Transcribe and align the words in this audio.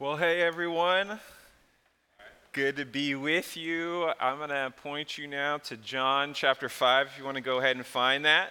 Well, 0.00 0.16
hey 0.16 0.42
everyone. 0.42 1.20
Good 2.50 2.74
to 2.78 2.84
be 2.84 3.14
with 3.14 3.56
you. 3.56 4.10
I'm 4.18 4.38
going 4.38 4.48
to 4.48 4.74
point 4.82 5.16
you 5.16 5.28
now 5.28 5.58
to 5.58 5.76
John 5.76 6.34
chapter 6.34 6.68
5 6.68 7.06
if 7.06 7.16
you 7.16 7.24
want 7.24 7.36
to 7.36 7.40
go 7.40 7.60
ahead 7.60 7.76
and 7.76 7.86
find 7.86 8.24
that. 8.24 8.50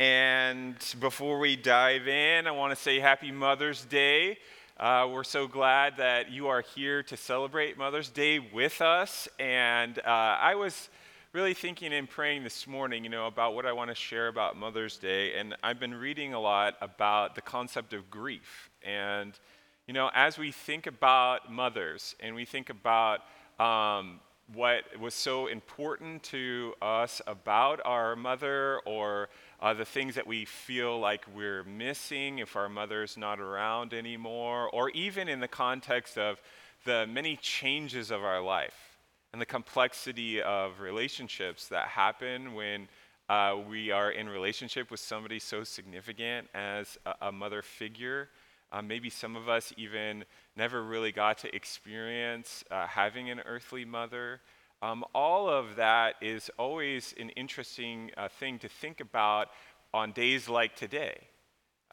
And 0.00 0.76
before 0.98 1.38
we 1.38 1.56
dive 1.56 2.08
in, 2.08 2.46
I 2.46 2.52
want 2.52 2.74
to 2.74 2.82
say 2.82 3.00
happy 3.00 3.30
Mother's 3.30 3.84
Day. 3.84 4.38
Uh, 4.78 5.10
we're 5.12 5.24
so 5.24 5.46
glad 5.46 5.98
that 5.98 6.30
you 6.30 6.48
are 6.48 6.62
here 6.62 7.02
to 7.02 7.18
celebrate 7.18 7.76
Mother's 7.76 8.08
Day 8.08 8.38
with 8.38 8.80
us. 8.80 9.28
And 9.38 9.98
uh, 9.98 10.08
I 10.08 10.54
was 10.54 10.88
really 11.34 11.52
thinking 11.52 11.92
and 11.92 12.08
praying 12.08 12.44
this 12.44 12.66
morning, 12.66 13.04
you 13.04 13.10
know, 13.10 13.26
about 13.26 13.54
what 13.54 13.66
I 13.66 13.74
want 13.74 13.90
to 13.90 13.94
share 13.94 14.28
about 14.28 14.56
Mother's 14.56 14.96
Day. 14.96 15.34
And 15.34 15.54
I've 15.62 15.78
been 15.78 15.94
reading 15.94 16.32
a 16.32 16.40
lot 16.40 16.76
about 16.80 17.34
the 17.34 17.42
concept 17.42 17.92
of 17.92 18.10
grief. 18.10 18.70
And 18.82 19.38
you 19.86 19.94
know, 19.94 20.10
as 20.14 20.38
we 20.38 20.52
think 20.52 20.86
about 20.86 21.52
mothers 21.52 22.14
and 22.20 22.34
we 22.34 22.44
think 22.44 22.70
about 22.70 23.20
um, 23.58 24.20
what 24.54 24.84
was 25.00 25.14
so 25.14 25.46
important 25.46 26.22
to 26.22 26.74
us 26.80 27.20
about 27.26 27.80
our 27.84 28.14
mother 28.14 28.78
or 28.86 29.28
uh, 29.60 29.74
the 29.74 29.84
things 29.84 30.14
that 30.14 30.26
we 30.26 30.44
feel 30.44 30.98
like 30.98 31.24
we're 31.34 31.64
missing 31.64 32.38
if 32.38 32.54
our 32.56 32.68
mother's 32.68 33.16
not 33.16 33.40
around 33.40 33.92
anymore, 33.92 34.68
or 34.72 34.90
even 34.90 35.28
in 35.28 35.40
the 35.40 35.48
context 35.48 36.18
of 36.18 36.40
the 36.84 37.06
many 37.06 37.36
changes 37.36 38.10
of 38.10 38.22
our 38.22 38.40
life 38.40 38.98
and 39.32 39.40
the 39.40 39.46
complexity 39.46 40.42
of 40.42 40.80
relationships 40.80 41.68
that 41.68 41.86
happen 41.86 42.54
when 42.54 42.88
uh, 43.28 43.56
we 43.68 43.90
are 43.90 44.10
in 44.10 44.28
relationship 44.28 44.90
with 44.90 45.00
somebody 45.00 45.38
so 45.38 45.64
significant 45.64 46.48
as 46.54 46.98
a, 47.06 47.28
a 47.28 47.32
mother 47.32 47.62
figure. 47.62 48.28
Um, 48.72 48.88
maybe 48.88 49.10
some 49.10 49.36
of 49.36 49.50
us 49.50 49.72
even 49.76 50.24
never 50.56 50.82
really 50.82 51.12
got 51.12 51.38
to 51.38 51.54
experience 51.54 52.64
uh, 52.70 52.86
having 52.86 53.28
an 53.28 53.40
earthly 53.40 53.84
mother. 53.84 54.40
Um, 54.80 55.04
all 55.14 55.48
of 55.48 55.76
that 55.76 56.14
is 56.22 56.50
always 56.58 57.14
an 57.20 57.28
interesting 57.30 58.10
uh, 58.16 58.28
thing 58.28 58.58
to 58.60 58.68
think 58.68 59.00
about 59.00 59.48
on 59.92 60.12
days 60.12 60.48
like 60.48 60.74
today. 60.74 61.18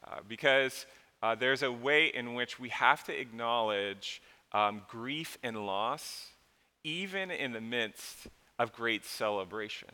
Uh, 0.02 0.20
because 0.26 0.86
uh, 1.22 1.34
there's 1.34 1.62
a 1.62 1.70
way 1.70 2.06
in 2.06 2.32
which 2.32 2.58
we 2.58 2.70
have 2.70 3.04
to 3.04 3.20
acknowledge 3.20 4.22
um, 4.52 4.80
grief 4.88 5.36
and 5.42 5.66
loss, 5.66 6.28
even 6.82 7.30
in 7.30 7.52
the 7.52 7.60
midst 7.60 8.26
of 8.58 8.72
great 8.72 9.04
celebration. 9.04 9.90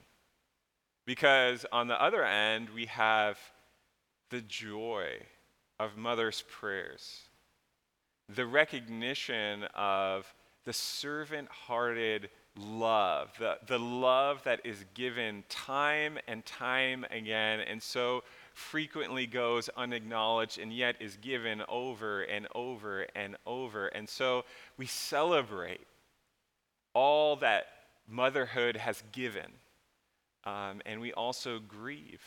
Because 1.04 1.66
on 1.72 1.88
the 1.88 2.00
other 2.00 2.24
end, 2.24 2.70
we 2.70 2.86
have 2.86 3.38
the 4.30 4.40
joy 4.40 5.18
of 5.78 5.96
mother's 5.96 6.42
prayers, 6.48 7.22
the 8.28 8.46
recognition 8.46 9.64
of 9.74 10.32
the 10.64 10.72
servant 10.72 11.48
hearted 11.48 12.28
love, 12.58 13.30
the, 13.38 13.58
the 13.66 13.78
love 13.78 14.42
that 14.44 14.60
is 14.64 14.84
given 14.94 15.44
time 15.48 16.18
and 16.26 16.44
time 16.44 17.04
again, 17.10 17.60
and 17.60 17.82
so 17.82 18.22
frequently 18.54 19.26
goes 19.26 19.68
unacknowledged 19.76 20.58
and 20.58 20.72
yet 20.72 20.96
is 20.98 21.16
given 21.18 21.62
over 21.68 22.22
and 22.22 22.48
over 22.54 23.06
and 23.14 23.36
over. 23.46 23.88
And 23.88 24.08
so 24.08 24.44
we 24.78 24.86
celebrate 24.86 25.86
all 26.94 27.36
that 27.36 27.66
motherhood 28.08 28.76
has 28.76 29.02
given, 29.12 29.52
um, 30.44 30.80
and 30.86 31.00
we 31.00 31.12
also 31.12 31.58
grieve 31.58 32.22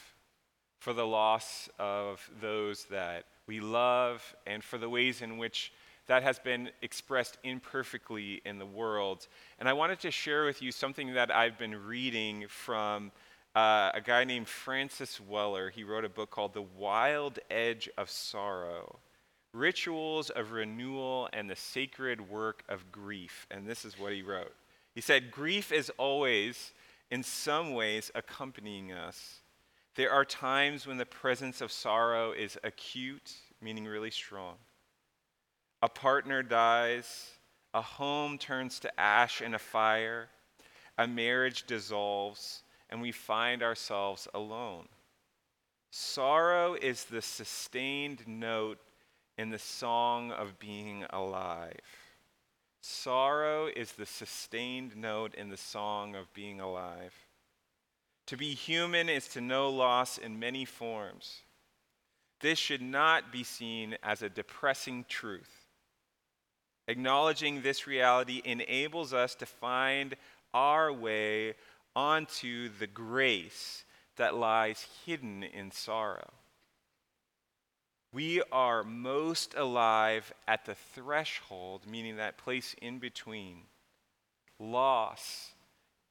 for 0.80 0.94
the 0.94 1.06
loss 1.08 1.68
of 1.80 2.30
those 2.40 2.86
that 2.86 3.26
we 3.50 3.60
love, 3.60 4.36
and 4.46 4.64
for 4.64 4.78
the 4.78 4.88
ways 4.88 5.24
in 5.24 5.40
which 5.40 5.74
that 6.06 6.22
has 6.22 6.38
been 6.38 6.70
expressed 6.84 7.40
imperfectly 7.44 8.44
in 8.46 8.60
the 8.60 8.66
world. 8.66 9.28
And 9.58 9.68
I 9.68 9.74
wanted 9.74 10.00
to 10.02 10.12
share 10.12 10.46
with 10.46 10.62
you 10.62 10.72
something 10.72 11.16
that 11.16 11.36
I've 11.36 11.58
been 11.58 11.76
reading 11.88 12.46
from 12.48 13.12
uh, 13.56 13.90
a 13.96 14.02
guy 14.02 14.24
named 14.24 14.48
Francis 14.48 15.20
Weller. 15.20 15.72
He 15.72 15.84
wrote 15.84 16.06
a 16.06 16.10
book 16.10 16.30
called 16.30 16.54
The 16.54 16.62
Wild 16.62 17.40
Edge 17.50 17.90
of 17.98 18.12
Sorrow 18.12 19.00
Rituals 19.52 20.30
of 20.30 20.52
Renewal 20.52 21.28
and 21.34 21.50
the 21.50 21.56
Sacred 21.56 22.30
Work 22.30 22.64
of 22.70 22.92
Grief. 22.92 23.48
And 23.50 23.66
this 23.66 23.84
is 23.84 23.98
what 23.98 24.14
he 24.14 24.22
wrote. 24.22 24.54
He 24.94 25.02
said, 25.02 25.32
Grief 25.32 25.72
is 25.72 25.90
always, 25.98 26.72
in 27.10 27.24
some 27.24 27.74
ways, 27.74 28.12
accompanying 28.14 28.92
us. 28.92 29.42
There 29.96 30.12
are 30.12 30.26
times 30.26 30.88
when 30.88 30.98
the 30.98 31.06
presence 31.06 31.62
of 31.62 31.72
sorrow 31.72 32.32
is 32.32 32.58
acute, 32.64 33.34
meaning 33.62 33.86
really 33.86 34.12
strong. 34.12 34.56
A 35.82 35.90
partner 35.90 36.44
dies, 36.44 37.32
a 37.74 37.82
home 37.82 38.38
turns 38.38 38.80
to 38.80 39.00
ash 39.00 39.42
in 39.42 39.54
a 39.54 39.60
fire, 39.60 40.30
a 40.98 41.08
marriage 41.08 41.66
dissolves, 41.66 42.64
and 42.90 43.02
we 43.02 43.12
find 43.12 43.64
ourselves 43.64 44.28
alone. 44.34 44.88
Sorrow 45.92 46.76
is 46.76 47.06
the 47.06 47.22
sustained 47.22 48.28
note 48.28 48.80
in 49.38 49.50
the 49.50 49.60
song 49.60 50.32
of 50.32 50.60
being 50.60 51.06
alive. 51.10 51.80
Sorrow 52.82 53.68
is 53.68 53.94
the 53.94 54.06
sustained 54.06 54.96
note 54.96 55.34
in 55.36 55.50
the 55.50 55.58
song 55.58 56.16
of 56.16 56.34
being 56.34 56.60
alive. 56.60 57.14
To 58.30 58.38
be 58.38 58.54
human 58.54 59.10
is 59.10 59.28
to 59.30 59.42
know 59.42 59.72
loss 59.72 60.20
in 60.20 60.38
many 60.38 60.64
forms. 60.64 61.42
This 62.42 62.60
should 62.60 62.84
not 62.84 63.32
be 63.32 63.44
seen 63.44 63.98
as 64.04 64.22
a 64.22 64.30
depressing 64.30 65.06
truth. 65.10 65.66
Acknowledging 66.88 67.64
this 67.64 67.88
reality 67.88 68.44
enables 68.46 69.14
us 69.14 69.34
to 69.34 69.48
find 69.48 70.16
our 70.54 70.94
way 70.94 71.56
onto 71.96 72.70
the 72.78 72.86
grace 72.86 73.84
that 74.18 74.36
lies 74.36 74.86
hidden 75.08 75.42
in 75.42 75.72
sorrow. 75.72 76.30
We 78.14 78.44
are 78.52 78.84
most 78.84 79.56
alive 79.56 80.32
at 80.48 80.66
the 80.66 80.76
threshold, 80.76 81.88
meaning 81.88 82.18
that 82.18 82.38
place 82.38 82.76
in 82.80 83.00
between 83.00 83.64
loss 84.60 85.54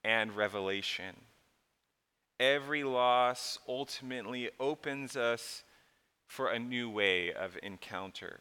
and 0.03 0.34
revelation 0.34 1.15
every 2.38 2.84
loss 2.84 3.59
ultimately 3.69 4.50
opens 4.60 5.16
us 5.16 5.65
for 6.26 6.49
a 6.49 6.59
new 6.59 6.91
way 6.91 7.32
of 7.32 7.59
encounter. 7.62 8.41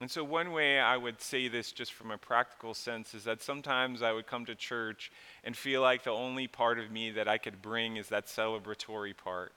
And 0.00 0.10
so, 0.10 0.22
one 0.22 0.52
way 0.52 0.78
I 0.78 0.96
would 0.96 1.22
say 1.22 1.48
this 1.48 1.72
just 1.72 1.94
from 1.94 2.10
a 2.10 2.18
practical 2.18 2.74
sense 2.74 3.14
is 3.14 3.24
that 3.24 3.42
sometimes 3.42 4.02
I 4.02 4.12
would 4.12 4.26
come 4.26 4.44
to 4.44 4.54
church 4.54 5.10
and 5.42 5.56
feel 5.56 5.80
like 5.80 6.04
the 6.04 6.10
only 6.10 6.46
part 6.46 6.78
of 6.78 6.90
me 6.90 7.12
that 7.12 7.28
I 7.28 7.38
could 7.38 7.62
bring 7.62 7.96
is 7.96 8.08
that 8.08 8.26
celebratory 8.26 9.16
part. 9.16 9.52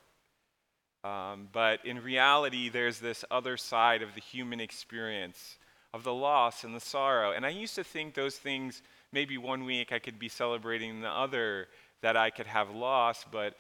Um, 1.04 1.50
but 1.52 1.86
in 1.86 2.02
reality, 2.02 2.70
there's 2.70 3.00
this 3.00 3.26
other 3.30 3.58
side 3.58 4.02
of 4.02 4.16
the 4.16 4.22
human 4.22 4.62
experience 4.62 5.58
of 5.94 6.04
the 6.04 6.14
loss 6.14 6.64
and 6.64 6.76
the 6.76 6.80
sorrow. 6.80 7.32
And 7.32 7.46
I 7.46 7.50
used 7.50 7.76
to 7.76 7.84
think 7.84 8.14
those 8.14 8.38
things, 8.38 8.82
maybe 9.12 9.38
one 9.38 9.66
week 9.66 9.92
I 9.92 10.00
could 10.00 10.20
be 10.20 10.30
celebrating 10.30 11.02
the 11.02 11.10
other, 11.10 11.68
that 12.02 12.18
I 12.18 12.30
could 12.30 12.48
have 12.48 12.70
loss, 12.70 13.26
but 13.32 13.56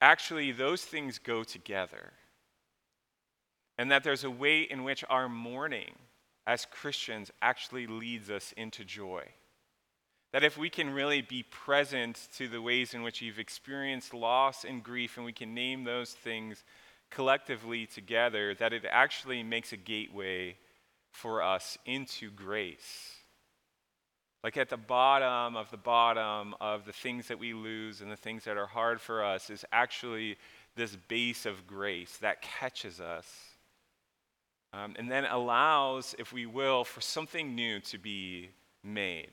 actually, 0.00 0.52
those 0.52 0.84
things 0.84 1.18
go 1.18 1.44
together. 1.44 2.12
And 3.76 3.90
that 3.90 4.02
there's 4.02 4.24
a 4.24 4.30
way 4.30 4.62
in 4.62 4.82
which 4.82 5.04
our 5.08 5.28
mourning 5.28 5.94
as 6.46 6.64
Christians 6.64 7.30
actually 7.40 7.86
leads 7.86 8.30
us 8.30 8.52
into 8.56 8.84
joy. 8.84 9.22
That 10.32 10.44
if 10.44 10.58
we 10.58 10.68
can 10.68 10.90
really 10.90 11.22
be 11.22 11.42
present 11.44 12.28
to 12.36 12.48
the 12.48 12.60
ways 12.60 12.92
in 12.92 13.02
which 13.02 13.22
you've 13.22 13.38
experienced 13.38 14.12
loss 14.12 14.64
and 14.64 14.82
grief, 14.82 15.16
and 15.16 15.24
we 15.24 15.32
can 15.32 15.54
name 15.54 15.84
those 15.84 16.10
things 16.10 16.64
collectively 17.10 17.86
together, 17.86 18.54
that 18.54 18.72
it 18.72 18.84
actually 18.90 19.42
makes 19.42 19.72
a 19.72 19.76
gateway 19.76 20.56
for 21.12 21.42
us 21.42 21.78
into 21.86 22.30
grace. 22.30 23.17
Like 24.44 24.56
at 24.56 24.68
the 24.68 24.76
bottom 24.76 25.56
of 25.56 25.70
the 25.70 25.76
bottom 25.76 26.54
of 26.60 26.84
the 26.84 26.92
things 26.92 27.28
that 27.28 27.38
we 27.38 27.54
lose 27.54 28.00
and 28.00 28.10
the 28.10 28.16
things 28.16 28.44
that 28.44 28.56
are 28.56 28.66
hard 28.66 29.00
for 29.00 29.24
us 29.24 29.50
is 29.50 29.64
actually 29.72 30.36
this 30.76 30.96
base 31.08 31.44
of 31.44 31.66
grace 31.66 32.16
that 32.18 32.40
catches 32.40 33.00
us 33.00 33.26
um, 34.72 34.94
and 34.98 35.10
then 35.10 35.24
allows, 35.24 36.14
if 36.18 36.32
we 36.32 36.46
will, 36.46 36.84
for 36.84 37.00
something 37.00 37.54
new 37.54 37.80
to 37.80 37.98
be 37.98 38.50
made. 38.84 39.32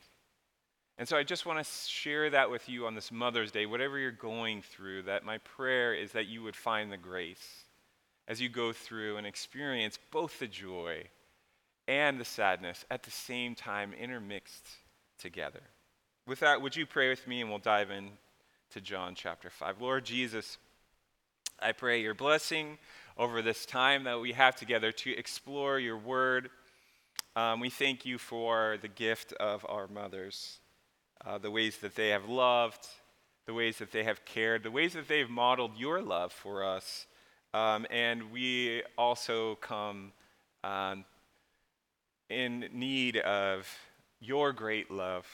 And 0.98 1.08
so 1.08 1.18
I 1.18 1.24
just 1.24 1.46
want 1.46 1.60
to 1.60 1.72
share 1.88 2.30
that 2.30 2.50
with 2.50 2.70
you 2.70 2.88
on 2.88 2.96
this 2.96 3.12
Mother's 3.12 3.52
Day, 3.52 3.66
whatever 3.66 4.00
you're 4.00 4.12
going 4.12 4.62
through, 4.62 5.04
that 5.04 5.26
my 5.26 5.38
prayer 5.40 5.94
is 5.94 6.14
that 6.14 6.28
you 6.28 6.42
would 6.42 6.56
find 6.56 6.92
the 6.92 6.98
grace 6.98 7.66
as 8.28 8.42
you 8.42 8.48
go 8.48 8.72
through 8.72 9.18
and 9.18 9.28
experience 9.28 10.00
both 10.10 10.40
the 10.40 10.48
joy 10.48 11.04
and 11.88 12.20
the 12.20 12.26
sadness 12.26 12.86
at 12.90 13.04
the 13.04 13.12
same 13.12 13.54
time 13.54 13.94
intermixed 13.94 14.68
together. 15.18 15.62
With 16.28 16.40
that, 16.40 16.62
would 16.62 16.76
you 16.76 16.86
pray 16.86 17.10
with 17.10 17.28
me 17.28 17.42
and 17.42 17.50
we'll 17.50 17.60
dive 17.60 17.92
in 17.92 18.10
to 18.72 18.82
John 18.82 19.16
chapter 19.16 19.50
5. 19.50 19.82
Lord 19.82 20.06
Jesus, 20.06 20.58
I 21.62 21.72
pray 21.72 22.02
your 22.02 22.14
blessing 22.14 22.78
over 23.18 23.42
this 23.42 23.66
time 23.66 24.04
that 24.04 24.20
we 24.20 24.34
have 24.34 24.56
together 24.56 24.92
to 24.92 25.18
explore 25.18 25.80
your 25.80 25.98
word. 25.98 26.50
Um, 27.36 27.60
we 27.60 27.70
thank 27.70 28.06
you 28.06 28.18
for 28.18 28.78
the 28.82 28.88
gift 28.88 29.34
of 29.34 29.66
our 29.70 29.88
mothers, 29.88 30.60
uh, 31.26 31.38
the 31.38 31.52
ways 31.52 31.78
that 31.78 31.96
they 31.96 32.10
have 32.10 32.28
loved, 32.28 32.88
the 33.46 33.54
ways 33.54 33.78
that 33.78 33.92
they 33.92 34.04
have 34.04 34.26
cared, 34.26 34.64
the 34.64 34.72
ways 34.72 34.94
that 34.94 35.08
they've 35.08 35.30
modeled 35.30 35.78
your 35.78 36.02
love 36.02 36.34
for 36.34 36.64
us. 36.64 37.08
Um, 37.54 37.86
and 37.90 38.32
we 38.32 38.84
also 38.98 39.56
come 39.56 40.12
um, 40.64 41.06
in 42.30 42.68
need 42.74 43.18
of 43.18 43.68
your 44.20 44.54
great 44.54 44.90
love 44.92 45.26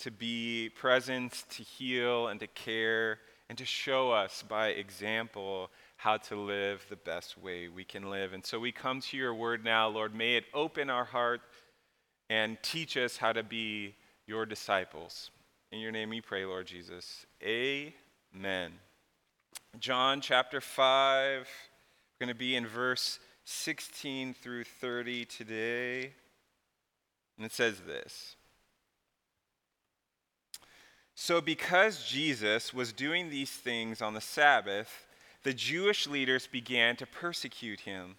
to 0.00 0.10
be 0.10 0.70
present, 0.76 1.44
to 1.50 1.62
heal, 1.62 2.28
and 2.28 2.40
to 2.40 2.46
care, 2.46 3.18
and 3.48 3.58
to 3.58 3.64
show 3.64 4.10
us 4.10 4.42
by 4.48 4.68
example 4.68 5.70
how 5.96 6.16
to 6.16 6.36
live 6.36 6.84
the 6.88 6.96
best 6.96 7.36
way 7.36 7.68
we 7.68 7.84
can 7.84 8.08
live. 8.08 8.32
And 8.32 8.44
so 8.44 8.58
we 8.58 8.72
come 8.72 9.00
to 9.00 9.16
your 9.16 9.34
word 9.34 9.64
now, 9.64 9.88
Lord. 9.88 10.14
May 10.14 10.36
it 10.36 10.44
open 10.54 10.88
our 10.88 11.04
heart 11.04 11.42
and 12.30 12.56
teach 12.62 12.96
us 12.96 13.18
how 13.18 13.32
to 13.32 13.42
be 13.42 13.94
your 14.26 14.46
disciples. 14.46 15.30
In 15.72 15.80
your 15.80 15.92
name 15.92 16.08
we 16.08 16.20
pray, 16.20 16.44
Lord 16.46 16.66
Jesus. 16.66 17.26
Amen. 17.42 18.72
John 19.78 20.20
chapter 20.20 20.60
5, 20.60 21.48
we're 22.20 22.26
going 22.26 22.34
to 22.34 22.38
be 22.38 22.56
in 22.56 22.66
verse 22.66 23.18
16 23.44 24.34
through 24.34 24.64
30 24.64 25.26
today. 25.26 26.12
And 27.40 27.46
it 27.46 27.54
says 27.54 27.80
this. 27.86 28.36
So, 31.14 31.40
because 31.40 32.04
Jesus 32.04 32.74
was 32.74 32.92
doing 32.92 33.30
these 33.30 33.48
things 33.48 34.02
on 34.02 34.12
the 34.12 34.20
Sabbath, 34.20 35.06
the 35.42 35.54
Jewish 35.54 36.06
leaders 36.06 36.46
began 36.46 36.96
to 36.96 37.06
persecute 37.06 37.80
him. 37.80 38.16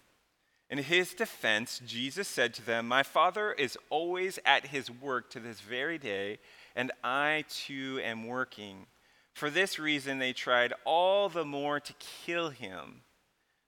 In 0.68 0.78
his 0.78 1.14
defense, 1.14 1.80
Jesus 1.86 2.26
said 2.26 2.52
to 2.54 2.66
them, 2.66 2.88
My 2.88 3.04
Father 3.04 3.52
is 3.52 3.78
always 3.90 4.40
at 4.44 4.66
his 4.66 4.90
work 4.90 5.30
to 5.30 5.38
this 5.38 5.60
very 5.60 5.98
day, 5.98 6.38
and 6.74 6.90
I 7.04 7.44
too 7.48 8.00
am 8.02 8.26
working. 8.26 8.86
For 9.34 9.50
this 9.50 9.78
reason, 9.78 10.18
they 10.18 10.32
tried 10.32 10.72
all 10.84 11.28
the 11.28 11.44
more 11.44 11.78
to 11.78 11.94
kill 12.26 12.50
him. 12.50 13.02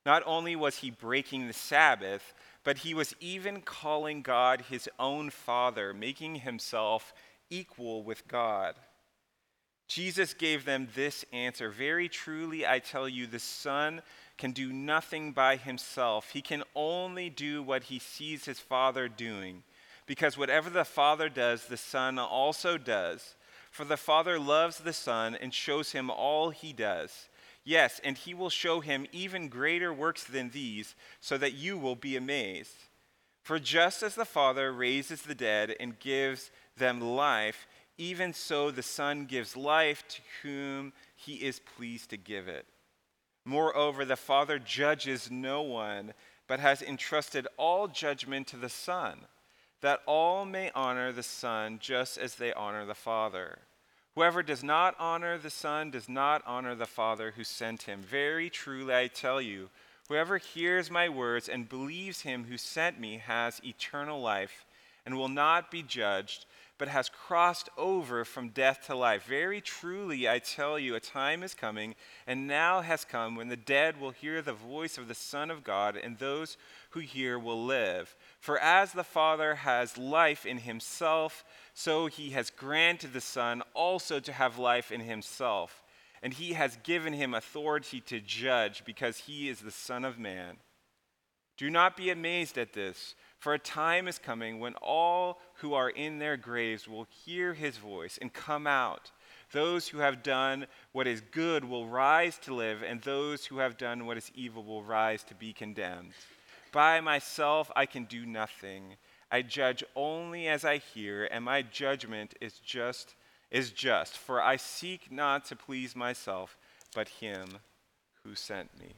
Not 0.05 0.25
only 0.27 0.57
was 0.57 0.79
he 0.79 0.91
breaking 0.91 1.47
the 1.47 1.53
Sabbath, 1.53 2.35
but 2.65 2.79
he 2.79 2.95
was 2.95 3.15
even 3.21 3.61
calling 3.61 4.23
God 4.23 4.63
his 4.63 4.89
own 4.99 5.31
Father, 5.31 5.93
making 5.93 6.37
himself 6.37 7.15
equal 7.51 8.03
with 8.03 8.27
God. 8.27 8.75
Jesus 9.87 10.33
gave 10.33 10.65
them 10.65 10.89
this 10.95 11.25
answer 11.33 11.69
Very 11.71 12.09
truly, 12.09 12.67
I 12.67 12.79
tell 12.79 13.09
you, 13.09 13.27
the 13.27 13.39
Son 13.39 14.01
can 14.39 14.53
do 14.53 14.73
nothing 14.73 15.33
by 15.33 15.57
himself. 15.57 16.31
He 16.31 16.43
can 16.43 16.65
only 16.75 17.31
do 17.31 17.63
what 17.63 17.85
he 17.85 17.99
sees 17.99 18.47
his 18.47 18.59
Father 18.59 19.09
doing. 19.09 19.63
Because 20.07 20.37
whatever 20.37 20.71
the 20.71 20.85
Father 20.85 21.29
does, 21.29 21.67
the 21.67 21.77
Son 21.77 22.19
also 22.19 22.77
does. 22.77 23.37
For 23.71 23.85
the 23.85 23.97
Father 23.97 24.39
loves 24.39 24.79
the 24.79 24.93
Son 24.93 25.35
and 25.35 25.53
shows 25.53 25.93
him 25.93 26.11
all 26.11 26.51
he 26.51 26.73
does. 26.73 27.29
Yes, 27.65 28.01
and 28.05 28.17
he 28.17 28.35
will 28.35 28.51
show 28.51 28.81
him 28.81 29.07
even 29.11 29.49
greater 29.49 29.93
works 29.93 30.25
than 30.25 30.51
these, 30.51 30.95
so 31.21 31.39
that 31.39 31.55
you 31.55 31.79
will 31.79 31.97
be 31.97 32.17
amazed. 32.17 32.77
For 33.43 33.59
just 33.59 34.03
as 34.03 34.15
the 34.15 34.25
Father 34.25 34.73
raises 34.73 35.23
the 35.23 35.35
dead 35.35 35.75
and 35.81 35.99
gives 35.99 36.51
them 36.77 37.01
life, 37.01 37.67
even 37.97 38.33
so 38.33 38.71
the 38.71 38.83
Son 38.83 39.25
gives 39.25 39.57
life 39.57 40.03
to 40.09 40.21
whom 40.43 40.93
he 41.17 41.37
is 41.37 41.61
pleased 41.61 42.11
to 42.11 42.17
give 42.17 42.49
it. 42.49 42.67
Moreover, 43.45 44.05
the 44.05 44.17
Father 44.17 44.59
judges 44.59 45.31
no 45.31 45.63
one, 45.63 46.15
but 46.47 46.61
has 46.61 46.83
entrusted 46.83 47.47
all 47.57 47.89
judgment 47.89 48.47
to 48.49 48.57
the 48.57 48.69
Son, 48.69 49.21
that 49.81 50.01
all 50.07 50.45
may 50.45 50.71
honor 50.75 51.13
the 51.13 51.23
Son 51.23 51.79
just 51.81 52.19
as 52.19 52.35
they 52.35 52.53
honor 52.53 52.85
the 52.87 52.95
Father. 52.95 53.59
Whoever 54.15 54.43
does 54.45 54.63
not 54.63 54.95
honor 54.99 55.39
the 55.39 55.51
Son 55.51 55.91
does 55.91 56.09
not 56.09 56.43
honor 56.47 56.75
the 56.75 56.87
Father 56.87 57.33
who 57.33 57.43
sent 57.43 57.83
him. 57.83 58.01
Very 58.01 58.49
truly 58.49 58.95
I 58.95 59.09
tell 59.09 59.41
you, 59.41 59.71
whoever 60.09 60.39
hears 60.39 60.91
my 60.91 61.09
words 61.09 61.49
and 61.49 61.69
believes 61.69 62.21
him 62.21 62.45
who 62.45 62.57
sent 62.57 63.01
me 63.01 63.19
has 63.19 63.61
eternal 63.65 64.21
life 64.21 64.67
and 65.05 65.17
will 65.17 65.29
not 65.29 65.71
be 65.71 65.83
judged 65.83 66.47
but 66.77 66.89
has 66.89 67.09
crossed 67.09 67.69
over 67.77 68.25
from 68.25 68.49
death 68.49 68.87
to 68.87 68.95
life. 68.97 69.25
Very 69.25 69.61
truly, 69.61 70.29
I 70.29 70.41
tell 70.41 70.79
you, 70.79 70.95
a 70.95 71.01
time 71.01 71.43
is 71.43 71.55
coming, 71.55 71.95
and 72.27 72.47
now 72.47 72.81
has 72.81 73.05
come, 73.05 73.37
when 73.37 73.49
the 73.49 73.57
dead 73.57 74.01
will 74.01 74.11
hear 74.11 74.43
the 74.43 74.53
voice 74.53 74.99
of 74.99 75.07
the 75.07 75.15
Son 75.15 75.51
of 75.51 75.63
God, 75.63 75.97
and 75.97 76.19
those 76.19 76.57
who 76.91 77.01
hear 77.01 77.39
will 77.39 77.65
live. 77.65 78.17
For 78.41 78.59
as 78.59 78.93
the 78.93 79.05
Father 79.05 79.55
has 79.55 79.97
life 79.97 80.45
in 80.45 80.59
himself, 80.59 81.45
so 81.75 82.07
he 82.07 82.31
has 82.31 82.51
granted 82.51 83.13
the 83.13 83.21
Son 83.21 83.63
also 83.73 84.19
to 84.21 84.33
have 84.33 84.59
life 84.59 84.91
in 84.91 85.01
himself. 85.01 85.83
And 86.23 86.33
he 86.33 86.55
has 86.55 86.79
given 86.83 87.13
him 87.13 87.35
authority 87.35 88.01
to 88.03 88.21
judge, 88.21 88.85
because 88.85 89.19
he 89.19 89.49
is 89.49 89.61
the 89.61 89.71
Son 89.71 90.05
of 90.05 90.19
Man. 90.19 90.57
Do 91.57 91.71
not 91.71 91.97
be 91.97 92.11
amazed 92.11 92.59
at 92.59 92.73
this. 92.73 93.15
For 93.45 93.53
a 93.53 93.59
time 93.59 94.09
is 94.09 94.19
coming 94.19 94.59
when 94.59 94.73
all 94.77 95.39
who 95.57 95.75
are 95.75 95.91
in 95.91 96.19
their 96.19 96.39
graves 96.39 96.89
will 96.89 97.07
hear 97.27 97.53
his 97.53 97.77
voice 97.77 98.19
and 98.19 98.33
come 98.33 98.67
out. 98.67 99.11
Those 99.53 99.87
who 99.87 99.99
have 99.99 100.23
done 100.23 100.67
what 100.93 101.07
is 101.07 101.21
good 101.21 101.63
will 101.63 101.87
rise 101.87 102.39
to 102.39 102.55
live, 102.55 102.83
and 102.83 103.03
those 103.03 103.45
who 103.45 103.59
have 103.59 103.77
done 103.77 104.07
what 104.07 104.17
is 104.17 104.33
evil 104.35 104.65
will 104.65 104.83
rise 104.83 105.23
to 105.25 105.35
be 105.35 105.53
condemned. 105.53 106.15
By 106.73 107.03
myself 107.03 107.71
I 107.77 107.85
can 107.85 108.05
do 108.05 108.25
nothing. 108.25 108.97
I 109.31 109.43
judge 109.43 109.85
only 109.95 110.49
as 110.49 110.65
I 110.65 110.79
hear, 110.79 111.29
and 111.31 111.45
my 111.45 111.61
judgment 111.61 112.33
is 112.41 112.59
just 112.61 113.15
is 113.51 113.73
just, 113.73 114.17
for 114.17 114.41
I 114.41 114.57
seek 114.57 115.13
not 115.13 115.45
to 115.45 115.55
please 115.55 115.95
myself, 115.95 116.57
but 116.95 117.11
him 117.11 117.59
who 118.23 118.35
sent 118.35 118.71
me. 118.81 118.95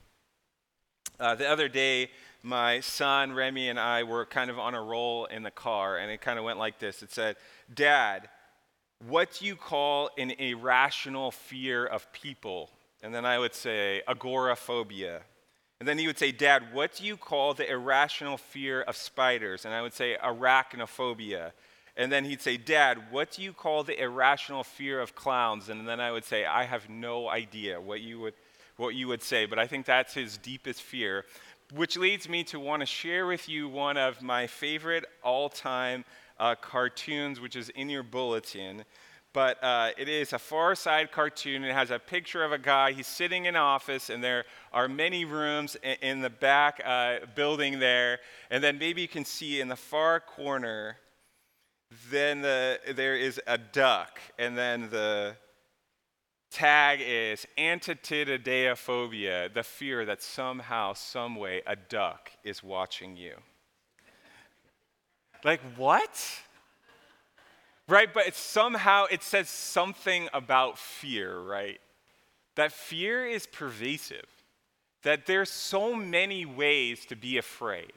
Uh, 1.19 1.35
the 1.35 1.49
other 1.49 1.69
day, 1.69 2.11
my 2.47 2.79
son 2.79 3.33
Remy 3.33 3.69
and 3.69 3.79
I 3.79 4.05
were 4.05 4.25
kind 4.25 4.51
of 4.51 4.59
on 4.59 4.75
a 4.77 4.81
roll 4.81 5.25
in 5.25 5.43
the 5.43 5.51
car, 5.51 5.97
and 5.97 6.13
it 6.13 6.21
kind 6.21 6.39
of 6.39 6.45
went 6.45 6.59
like 6.59 6.79
this 6.79 7.03
It 7.03 7.11
said, 7.11 7.37
Dad, 7.75 8.29
what 9.09 9.33
do 9.33 9.47
you 9.47 9.57
call 9.57 10.11
an 10.17 10.31
irrational 10.31 11.33
fear 11.33 11.85
of 11.85 12.11
people? 12.13 12.71
And 13.03 13.13
then 13.13 13.27
I 13.27 13.39
would 13.39 13.55
say, 13.55 14.03
agoraphobia. 14.07 15.23
And 15.81 15.89
then 15.89 15.99
he 15.99 16.07
would 16.07 16.19
say, 16.19 16.33
Dad, 16.33 16.73
what 16.73 16.95
do 16.95 17.05
you 17.05 17.17
call 17.17 17.53
the 17.53 17.69
irrational 17.71 18.39
fear 18.39 18.81
of 18.81 18.97
spiders? 18.97 19.65
And 19.65 19.75
I 19.75 19.83
would 19.83 19.93
say, 19.93 20.17
arachnophobia. 20.23 21.51
And 21.97 22.13
then 22.13 22.25
he'd 22.25 22.41
say, 22.41 22.57
Dad, 22.57 23.11
what 23.11 23.33
do 23.33 23.43
you 23.43 23.53
call 23.53 23.83
the 23.83 24.01
irrational 24.01 24.63
fear 24.63 25.01
of 25.01 25.15
clowns? 25.15 25.69
And 25.69 25.87
then 25.87 26.01
I 26.01 26.13
would 26.13 26.25
say, 26.25 26.47
I 26.47 26.65
have 26.65 26.89
no 26.89 27.29
idea 27.29 27.81
what 27.81 28.01
you 28.01 28.21
would 28.21 28.35
what 28.77 28.95
you 28.95 29.09
would 29.09 29.23
say, 29.23 29.47
but 29.47 29.59
I 29.59 29.67
think 29.67 29.87
that's 29.87 30.15
his 30.15 30.37
deepest 30.37 30.83
fear. 30.83 31.25
Which 31.75 31.97
leads 31.97 32.29
me 32.29 32.45
to 32.45 32.61
want 32.61 32.81
to 32.81 32.87
share 32.87 33.27
with 33.27 33.49
you 33.49 33.69
one 33.69 33.97
of 33.97 34.23
my 34.23 34.47
favorite 34.47 35.05
all 35.25 35.49
time 35.49 36.05
uh, 36.39 36.55
cartoons, 36.55 37.41
which 37.41 37.57
is 37.57 37.71
in 37.71 37.89
your 37.89 38.05
bulletin. 38.05 38.85
But 39.33 39.63
uh, 39.63 39.91
it 39.99 40.09
is 40.09 40.33
a 40.33 40.39
far 40.39 40.77
side 40.77 41.11
cartoon. 41.11 41.65
It 41.65 41.75
has 41.75 41.91
a 41.91 41.99
picture 41.99 42.45
of 42.45 42.53
a 42.53 42.59
guy. 42.59 42.93
He's 42.93 43.09
sitting 43.09 43.47
in 43.47 43.57
an 43.57 43.61
office, 43.61 44.11
and 44.11 44.23
there 44.23 44.45
are 44.73 44.89
many 44.89 45.25
rooms 45.25 45.77
in, 45.83 45.97
in 46.03 46.21
the 46.21 46.31
back 46.31 46.81
uh, 46.85 47.17
building 47.35 47.81
there. 47.81 48.21
And 48.49 48.63
then 48.63 48.79
maybe 48.79 49.03
you 49.03 49.09
can 49.09 49.25
see 49.25 49.61
in 49.61 49.67
the 49.67 49.77
far 49.77 50.21
corner, 50.21 50.99
then 52.11 52.43
the, 52.43 52.79
there 52.95 53.17
is 53.17 53.41
a 53.47 53.59
duck, 53.59 54.21
and 54.39 54.57
then 54.57 54.89
the 54.89 55.37
tag 56.51 57.01
is 57.03 57.47
anatidaephobia, 57.59 59.53
the 59.53 59.63
fear 59.63 60.05
that 60.05 60.23
somehow, 60.23 60.93
someway, 60.93 61.63
a 61.67 61.77
duck 61.77 62.31
is 62.45 62.63
watching 62.63 63.17
you. 63.17 63.35
Like, 65.45 65.61
what? 65.77 66.41
Right? 67.89 68.13
But 68.13 68.27
it's 68.27 68.41
somehow, 68.41 69.07
it 69.11 69.23
says 69.23 69.49
something 69.49 70.29
about 70.33 70.79
fear, 70.79 71.39
right? 71.39 71.81
That 72.57 72.73
fear 72.73 73.27
is 73.27 73.47
pervasive, 73.47 74.27
that 75.03 75.27
there's 75.27 75.51
so 75.51 75.95
many 75.95 76.47
ways 76.47 77.05
to 77.07 77.17
be 77.17 77.39
afraid. 77.39 77.93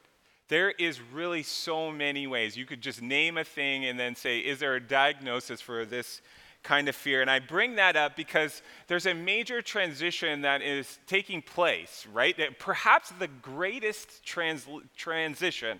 There 0.50 0.72
is 0.72 1.00
really 1.00 1.44
so 1.44 1.92
many 1.92 2.28
ways. 2.28 2.58
You 2.58 2.66
could 2.66 2.82
just 2.82 3.02
name 3.02 3.38
a 3.38 3.44
thing 3.44 3.86
and 3.86 4.00
then 4.00 4.16
say, 4.16 4.40
is 4.40 4.60
there 4.60 4.76
a 4.76 4.82
diagnosis 4.82 5.62
for 5.62 5.86
this 5.86 6.22
kind 6.64 6.90
of 6.90 6.96
fear. 6.96 7.22
And 7.22 7.32
I 7.32 7.40
bring 7.40 7.76
that 7.76 7.96
up 7.96 8.16
because 8.16 8.62
there's 8.88 9.06
a 9.06 9.14
major 9.14 9.62
transition 9.62 10.42
that 10.42 10.62
is 10.62 11.00
taking 11.08 11.42
place, 11.42 12.06
right? 12.12 12.36
Perhaps 12.60 13.12
the 13.12 13.28
greatest 13.28 14.24
trans- 14.24 14.68
transition 14.96 15.80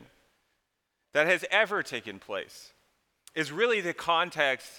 that 1.14 1.28
has 1.28 1.44
ever 1.52 1.84
taken 1.84 2.20
place 2.20 2.74
is 3.36 3.52
really 3.52 3.82
the 3.82 3.94
context 3.94 4.70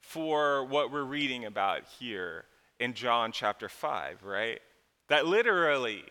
for 0.00 0.64
what 0.64 0.90
we're 0.92 1.02
reading 1.02 1.44
about 1.44 1.82
here 1.98 2.44
in 2.80 2.94
John 2.94 3.32
chapter 3.32 3.68
5, 3.68 4.22
right? 4.22 4.60
That 5.08 5.26
literally, 5.26 6.04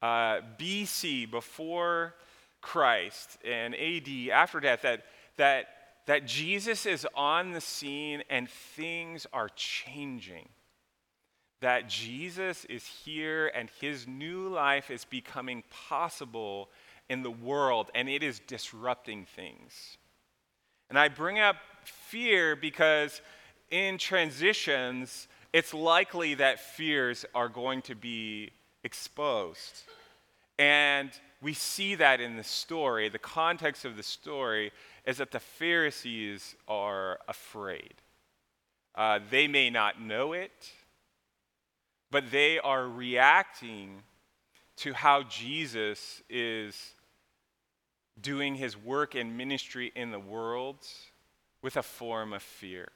uh, 0.00 0.40
BC, 0.58 1.30
before 1.30 2.14
Christ 2.60 3.38
and 3.44 3.74
AD, 3.74 4.08
after 4.32 4.60
death, 4.60 4.82
that, 4.82 5.04
that, 5.36 5.66
that 6.06 6.26
Jesus 6.26 6.86
is 6.86 7.06
on 7.14 7.52
the 7.52 7.60
scene 7.60 8.22
and 8.28 8.48
things 8.48 9.26
are 9.32 9.48
changing. 9.54 10.48
That 11.60 11.88
Jesus 11.88 12.64
is 12.64 12.84
here 12.84 13.52
and 13.54 13.70
his 13.80 14.06
new 14.08 14.48
life 14.48 14.90
is 14.90 15.04
becoming 15.04 15.62
possible 15.70 16.70
in 17.08 17.22
the 17.22 17.30
world 17.30 17.90
and 17.94 18.08
it 18.08 18.22
is 18.22 18.40
disrupting 18.40 19.26
things. 19.36 19.96
And 20.90 20.98
I 20.98 21.08
bring 21.08 21.38
up 21.38 21.56
fear 21.84 22.56
because 22.56 23.20
in 23.70 23.96
transitions, 23.96 25.28
it's 25.52 25.72
likely 25.72 26.34
that 26.34 26.60
fears 26.60 27.24
are 27.34 27.48
going 27.48 27.82
to 27.82 27.94
be 27.94 28.50
exposed. 28.84 29.84
And 30.58 31.10
we 31.40 31.54
see 31.54 31.94
that 31.96 32.20
in 32.20 32.36
the 32.36 32.44
story. 32.44 33.08
The 33.08 33.18
context 33.18 33.84
of 33.84 33.96
the 33.96 34.02
story 34.02 34.72
is 35.04 35.18
that 35.18 35.30
the 35.30 35.40
Pharisees 35.40 36.54
are 36.68 37.18
afraid. 37.26 37.94
Uh, 38.94 39.18
they 39.30 39.48
may 39.48 39.70
not 39.70 40.00
know 40.00 40.32
it, 40.32 40.70
but 42.10 42.30
they 42.30 42.58
are 42.58 42.86
reacting 42.86 44.02
to 44.76 44.92
how 44.92 45.22
Jesus 45.22 46.22
is 46.28 46.94
doing 48.20 48.54
his 48.54 48.76
work 48.76 49.14
and 49.14 49.36
ministry 49.36 49.92
in 49.96 50.10
the 50.10 50.20
world 50.20 50.86
with 51.62 51.76
a 51.76 51.82
form 51.82 52.32
of 52.32 52.42
fear. 52.42 52.88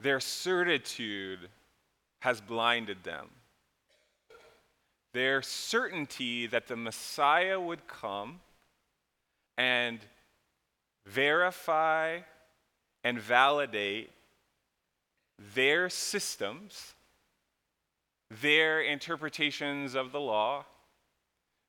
Their 0.00 0.20
certitude 0.20 1.48
has 2.20 2.40
blinded 2.40 3.04
them. 3.04 3.28
Their 5.12 5.42
certainty 5.42 6.46
that 6.46 6.68
the 6.68 6.76
Messiah 6.76 7.60
would 7.60 7.86
come 7.86 8.40
and 9.56 10.00
verify 11.06 12.20
and 13.04 13.18
validate 13.20 14.10
their 15.54 15.88
systems, 15.88 16.94
their 18.40 18.80
interpretations 18.80 19.94
of 19.94 20.12
the 20.12 20.20
law, 20.20 20.64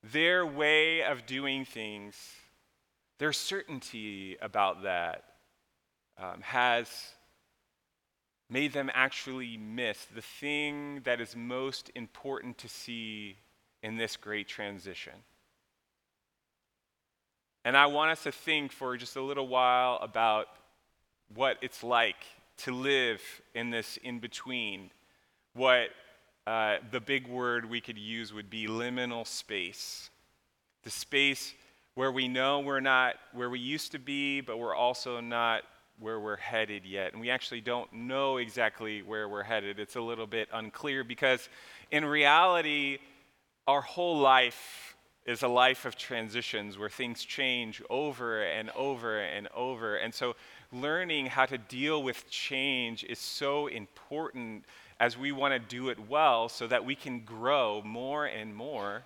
their 0.03 0.45
way 0.45 1.01
of 1.03 1.25
doing 1.25 1.65
things, 1.65 2.15
their 3.19 3.33
certainty 3.33 4.37
about 4.41 4.83
that 4.83 5.23
um, 6.17 6.41
has 6.41 6.89
made 8.49 8.73
them 8.73 8.91
actually 8.93 9.57
miss 9.57 10.05
the 10.05 10.21
thing 10.21 11.01
that 11.05 11.19
is 11.19 11.35
most 11.35 11.89
important 11.95 12.57
to 12.59 12.67
see 12.67 13.37
in 13.81 13.97
this 13.97 14.15
great 14.15 14.47
transition. 14.47 15.13
And 17.65 17.77
I 17.77 17.85
want 17.85 18.11
us 18.11 18.23
to 18.23 18.31
think 18.31 18.71
for 18.71 18.97
just 18.97 19.15
a 19.15 19.21
little 19.21 19.47
while 19.47 19.97
about 20.01 20.47
what 21.33 21.57
it's 21.61 21.83
like 21.83 22.17
to 22.57 22.73
live 22.73 23.21
in 23.55 23.69
this 23.69 23.97
in 23.97 24.19
between. 24.19 24.91
What 25.53 25.89
uh, 26.45 26.77
the 26.91 26.99
big 26.99 27.27
word 27.27 27.69
we 27.69 27.79
could 27.79 27.97
use 27.97 28.33
would 28.33 28.49
be 28.49 28.67
liminal 28.67 29.25
space. 29.25 30.09
The 30.83 30.89
space 30.89 31.53
where 31.95 32.11
we 32.11 32.27
know 32.27 32.59
we're 32.59 32.81
not 32.81 33.15
where 33.31 33.49
we 33.49 33.59
used 33.59 33.91
to 33.93 33.99
be, 33.99 34.41
but 34.41 34.57
we're 34.57 34.75
also 34.75 35.21
not 35.21 35.63
where 35.99 36.19
we're 36.19 36.37
headed 36.37 36.85
yet. 36.85 37.13
And 37.13 37.21
we 37.21 37.29
actually 37.29 37.61
don't 37.61 37.91
know 37.93 38.37
exactly 38.37 39.01
where 39.03 39.29
we're 39.29 39.43
headed. 39.43 39.79
It's 39.79 39.95
a 39.95 40.01
little 40.01 40.27
bit 40.27 40.49
unclear 40.51 41.03
because 41.03 41.47
in 41.91 42.03
reality, 42.03 42.97
our 43.67 43.81
whole 43.81 44.17
life 44.17 44.97
is 45.25 45.41
a 45.41 45.47
life 45.47 45.85
of 45.85 45.95
transitions 45.95 46.77
where 46.77 46.89
things 46.89 47.23
change 47.23 47.81
over 47.89 48.43
and 48.43 48.69
over 48.71 49.21
and 49.21 49.47
over. 49.55 49.95
And 49.95 50.13
so 50.13 50.35
learning 50.71 51.27
how 51.27 51.45
to 51.45 51.57
deal 51.57 52.03
with 52.03 52.29
change 52.29 53.03
is 53.05 53.19
so 53.19 53.67
important 53.67 54.65
as 54.99 55.17
we 55.17 55.31
want 55.31 55.53
to 55.53 55.59
do 55.59 55.89
it 55.89 55.99
well 56.09 56.49
so 56.49 56.67
that 56.67 56.83
we 56.83 56.95
can 56.95 57.21
grow 57.21 57.81
more 57.85 58.25
and 58.25 58.53
more 58.53 59.03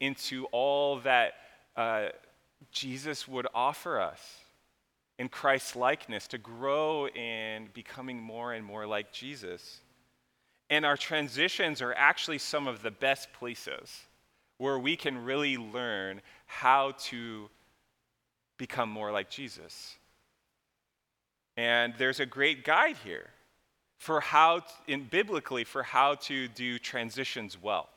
into 0.00 0.46
all 0.46 0.98
that 1.00 1.34
uh, 1.76 2.08
Jesus 2.72 3.28
would 3.28 3.46
offer 3.54 4.00
us 4.00 4.20
in 5.18 5.28
Christ's 5.28 5.76
likeness, 5.76 6.26
to 6.28 6.38
grow 6.38 7.06
in 7.08 7.68
becoming 7.74 8.18
more 8.18 8.54
and 8.54 8.64
more 8.64 8.86
like 8.86 9.12
Jesus. 9.12 9.80
And 10.70 10.86
our 10.86 10.96
transitions 10.96 11.82
are 11.82 11.92
actually 11.92 12.38
some 12.38 12.66
of 12.66 12.80
the 12.80 12.90
best 12.90 13.30
places 13.34 14.06
where 14.60 14.78
we 14.78 14.94
can 14.94 15.24
really 15.24 15.56
learn 15.56 16.20
how 16.44 16.92
to 16.98 17.48
become 18.58 18.90
more 18.90 19.10
like 19.10 19.30
Jesus. 19.30 19.96
And 21.56 21.94
there's 21.96 22.20
a 22.20 22.26
great 22.26 22.62
guide 22.62 22.96
here 23.02 23.30
for 23.96 24.20
how, 24.20 24.60
in 24.86 25.04
biblically, 25.04 25.64
for 25.64 25.82
how 25.82 26.16
to 26.16 26.46
do 26.48 26.78
transitions 26.78 27.56
well. 27.60 27.88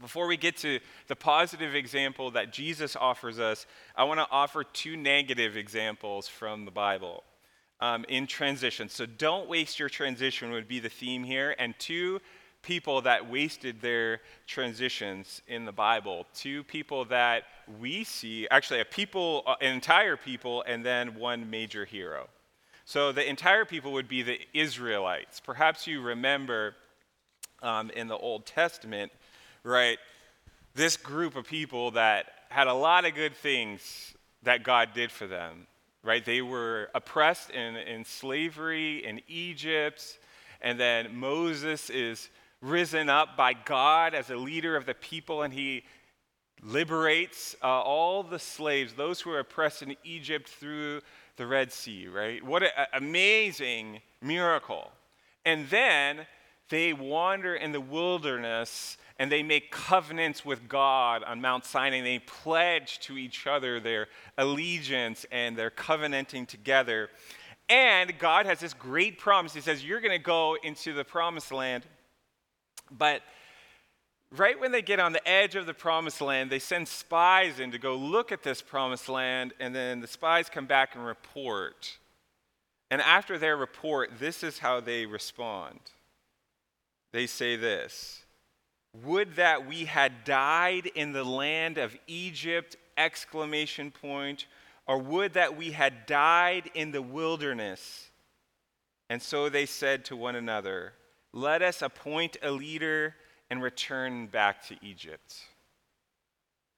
Before 0.00 0.26
we 0.26 0.36
get 0.36 0.56
to 0.58 0.80
the 1.06 1.14
positive 1.14 1.76
example 1.76 2.32
that 2.32 2.52
Jesus 2.52 2.96
offers 2.96 3.38
us, 3.38 3.64
I 3.94 4.02
want 4.02 4.18
to 4.18 4.26
offer 4.28 4.64
two 4.64 4.96
negative 4.96 5.56
examples 5.56 6.26
from 6.26 6.64
the 6.64 6.72
Bible 6.72 7.22
um, 7.78 8.04
in 8.08 8.26
transition. 8.26 8.88
So 8.88 9.06
don't 9.06 9.48
waste 9.48 9.78
your 9.78 9.88
transition, 9.88 10.50
would 10.50 10.66
be 10.66 10.80
the 10.80 10.88
theme 10.88 11.22
here. 11.22 11.54
And 11.60 11.78
two 11.78 12.20
people 12.62 13.02
that 13.02 13.28
wasted 13.28 13.80
their 13.80 14.20
transitions 14.46 15.42
in 15.48 15.64
the 15.64 15.72
Bible. 15.72 16.26
Two 16.34 16.62
people 16.64 17.04
that 17.06 17.44
we 17.80 18.04
see, 18.04 18.46
actually, 18.50 18.80
a 18.80 18.84
people, 18.84 19.44
an 19.60 19.74
entire 19.74 20.16
people, 20.16 20.62
and 20.66 20.84
then 20.84 21.14
one 21.14 21.48
major 21.48 21.84
hero. 21.84 22.28
So 22.84 23.12
the 23.12 23.28
entire 23.28 23.64
people 23.64 23.92
would 23.92 24.08
be 24.08 24.22
the 24.22 24.40
Israelites. 24.52 25.40
Perhaps 25.40 25.86
you 25.86 26.00
remember 26.00 26.74
um, 27.62 27.90
in 27.90 28.08
the 28.08 28.16
Old 28.16 28.46
Testament 28.46 29.12
right? 29.62 29.98
This 30.74 30.96
group 30.96 31.36
of 31.36 31.46
people 31.46 31.92
that 31.92 32.26
had 32.48 32.66
a 32.66 32.74
lot 32.74 33.04
of 33.04 33.14
good 33.14 33.34
things 33.34 34.14
that 34.42 34.62
God 34.62 34.90
did 34.94 35.10
for 35.10 35.26
them, 35.26 35.66
right? 36.02 36.24
They 36.24 36.42
were 36.42 36.88
oppressed 36.94 37.50
in, 37.50 37.76
in 37.76 38.04
slavery 38.04 39.04
in 39.04 39.20
Egypt, 39.28 40.18
and 40.60 40.78
then 40.78 41.14
Moses 41.16 41.90
is 41.90 42.28
risen 42.60 43.08
up 43.08 43.36
by 43.36 43.52
God 43.52 44.14
as 44.14 44.30
a 44.30 44.36
leader 44.36 44.76
of 44.76 44.86
the 44.86 44.94
people, 44.94 45.42
and 45.42 45.52
he 45.52 45.84
liberates 46.62 47.56
uh, 47.62 47.66
all 47.66 48.22
the 48.22 48.38
slaves, 48.38 48.94
those 48.94 49.20
who 49.20 49.30
were 49.30 49.38
oppressed 49.38 49.82
in 49.82 49.96
Egypt 50.04 50.48
through 50.48 51.00
the 51.36 51.46
Red 51.46 51.72
Sea, 51.72 52.06
right? 52.08 52.44
What 52.44 52.62
an 52.62 52.70
amazing 52.92 54.00
miracle. 54.20 54.90
And 55.44 55.68
then 55.70 56.26
they 56.68 56.92
wander 56.92 57.54
in 57.54 57.72
the 57.72 57.80
wilderness 57.80 58.98
and 59.18 59.30
they 59.30 59.42
make 59.42 59.70
covenants 59.70 60.44
with 60.44 60.68
God 60.68 61.22
on 61.24 61.40
Mount 61.40 61.64
Sinai. 61.64 62.00
They 62.00 62.20
pledge 62.20 63.00
to 63.00 63.18
each 63.18 63.46
other 63.46 63.78
their 63.78 64.08
allegiance 64.38 65.26
and 65.30 65.56
their 65.56 65.70
covenanting 65.70 66.46
together. 66.46 67.10
And 67.68 68.18
God 68.18 68.46
has 68.46 68.60
this 68.60 68.72
great 68.72 69.18
promise. 69.18 69.52
He 69.52 69.60
says, 69.60 69.84
You're 69.84 70.00
going 70.00 70.18
to 70.18 70.24
go 70.24 70.56
into 70.62 70.92
the 70.92 71.04
promised 71.04 71.52
land. 71.52 71.84
But 72.90 73.22
right 74.30 74.58
when 74.58 74.72
they 74.72 74.82
get 74.82 75.00
on 75.00 75.12
the 75.12 75.26
edge 75.28 75.56
of 75.56 75.66
the 75.66 75.74
promised 75.74 76.20
land, 76.20 76.50
they 76.50 76.58
send 76.58 76.88
spies 76.88 77.60
in 77.60 77.70
to 77.72 77.78
go 77.78 77.96
look 77.96 78.32
at 78.32 78.42
this 78.42 78.62
promised 78.62 79.08
land. 79.08 79.52
And 79.60 79.74
then 79.74 80.00
the 80.00 80.06
spies 80.06 80.48
come 80.48 80.66
back 80.66 80.94
and 80.94 81.04
report. 81.04 81.98
And 82.90 83.00
after 83.00 83.38
their 83.38 83.56
report, 83.56 84.18
this 84.18 84.42
is 84.42 84.58
how 84.58 84.80
they 84.80 85.06
respond. 85.06 85.78
They 87.12 87.26
say 87.26 87.56
this 87.56 88.24
would 89.04 89.36
that 89.36 89.68
we 89.68 89.84
had 89.84 90.24
died 90.24 90.86
in 90.96 91.12
the 91.12 91.22
land 91.22 91.78
of 91.78 91.96
Egypt, 92.08 92.76
exclamation 92.96 93.90
point, 93.90 94.46
or 94.86 94.98
would 94.98 95.34
that 95.34 95.56
we 95.56 95.70
had 95.70 96.06
died 96.06 96.68
in 96.74 96.90
the 96.90 97.02
wilderness. 97.02 98.10
And 99.08 99.22
so 99.22 99.48
they 99.48 99.66
said 99.66 100.04
to 100.06 100.16
one 100.16 100.34
another, 100.34 100.92
Let 101.32 101.62
us 101.62 101.82
appoint 101.82 102.36
a 102.42 102.50
leader 102.50 103.14
and 103.50 103.62
return 103.62 104.26
back 104.26 104.66
to 104.68 104.76
Egypt. 104.82 105.36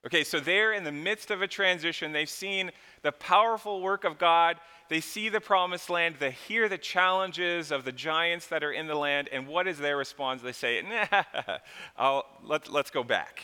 Okay, 0.07 0.25
so 0.25 0.41
they're 0.41 0.73
in 0.73 0.85
the 0.85 0.93
midst 0.93 1.31
of 1.31 1.43
a 1.43 1.47
transition. 1.47 2.13
They've 2.13 2.29
seen 2.29 2.73
the 3.03 3.13
powerful 3.13 3.81
work 3.81 4.05
of 4.05 4.19
God 4.19 4.59
they 4.93 5.01
see 5.01 5.31
the 5.31 5.41
promised 5.41 5.89
land, 5.89 6.17
they 6.19 6.33
hear 6.33 6.69
the 6.69 6.77
challenges 6.77 7.71
of 7.71 7.87
the 7.87 7.93
giants 7.93 8.49
that 8.49 8.63
are 8.63 8.73
in 8.73 8.89
the 8.89 8.95
land, 8.95 9.31
and 9.33 9.49
what 9.49 9.67
is 9.67 9.79
their 9.79 9.97
response? 9.97 10.43
They 10.43 10.53
say, 10.53 10.83
nah, 10.83 12.21
let, 12.45 12.71
let's 12.71 12.91
go 12.91 13.03
back. 13.03 13.41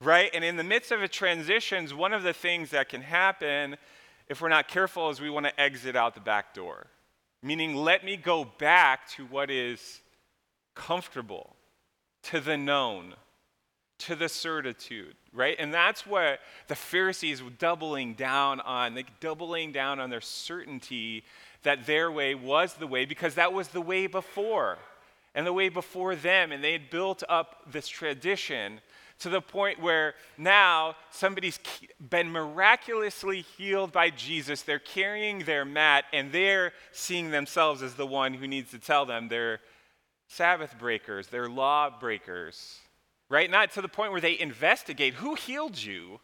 Right? 0.00 0.30
And 0.32 0.42
in 0.42 0.56
the 0.56 0.64
midst 0.64 0.92
of 0.92 1.02
a 1.02 1.08
transitions, 1.08 1.92
one 1.92 2.14
of 2.14 2.22
the 2.22 2.32
things 2.32 2.70
that 2.70 2.88
can 2.88 3.02
happen 3.02 3.76
if 4.30 4.40
we're 4.40 4.48
not 4.48 4.66
careful 4.66 5.10
is 5.10 5.20
we 5.20 5.28
want 5.28 5.44
to 5.44 5.60
exit 5.60 5.94
out 5.94 6.14
the 6.14 6.22
back 6.22 6.54
door. 6.54 6.86
Meaning, 7.42 7.76
let 7.76 8.04
me 8.04 8.16
go 8.16 8.44
back 8.44 9.08
to 9.10 9.24
what 9.26 9.50
is 9.50 10.00
comfortable, 10.74 11.56
to 12.24 12.40
the 12.40 12.56
known, 12.56 13.14
to 13.98 14.16
the 14.16 14.28
certitude, 14.28 15.14
right? 15.32 15.56
And 15.58 15.72
that's 15.72 16.06
what 16.06 16.40
the 16.68 16.74
Pharisees 16.74 17.42
were 17.42 17.50
doubling 17.50 18.14
down 18.14 18.60
on, 18.60 18.94
like 18.94 19.20
doubling 19.20 19.72
down 19.72 20.00
on 20.00 20.10
their 20.10 20.20
certainty 20.20 21.24
that 21.62 21.86
their 21.86 22.10
way 22.10 22.34
was 22.34 22.74
the 22.74 22.86
way 22.86 23.04
because 23.04 23.34
that 23.34 23.52
was 23.52 23.68
the 23.68 23.80
way 23.80 24.06
before 24.06 24.78
and 25.34 25.46
the 25.46 25.52
way 25.52 25.68
before 25.68 26.14
them. 26.14 26.52
And 26.52 26.62
they 26.62 26.72
had 26.72 26.90
built 26.90 27.22
up 27.28 27.62
this 27.70 27.88
tradition 27.88 28.80
to 29.20 29.28
the 29.28 29.40
point 29.40 29.80
where 29.80 30.14
now 30.36 30.94
somebody's 31.10 31.58
been 31.98 32.30
miraculously 32.30 33.42
healed 33.56 33.92
by 33.92 34.10
Jesus. 34.10 34.62
They're 34.62 34.78
carrying 34.78 35.40
their 35.40 35.64
mat 35.64 36.04
and 36.12 36.30
they're 36.30 36.72
seeing 36.92 37.30
themselves 37.30 37.82
as 37.82 37.94
the 37.94 38.06
one 38.06 38.34
who 38.34 38.46
needs 38.46 38.70
to 38.70 38.78
tell 38.78 39.06
them 39.06 39.28
they're 39.28 39.60
Sabbath 40.28 40.78
breakers, 40.78 41.28
they're 41.28 41.48
law 41.48 41.88
breakers, 41.88 42.78
right? 43.30 43.50
Not 43.50 43.72
to 43.72 43.82
the 43.82 43.88
point 43.88 44.12
where 44.12 44.20
they 44.20 44.38
investigate 44.38 45.14
who 45.14 45.34
healed 45.34 45.82
you. 45.82 46.20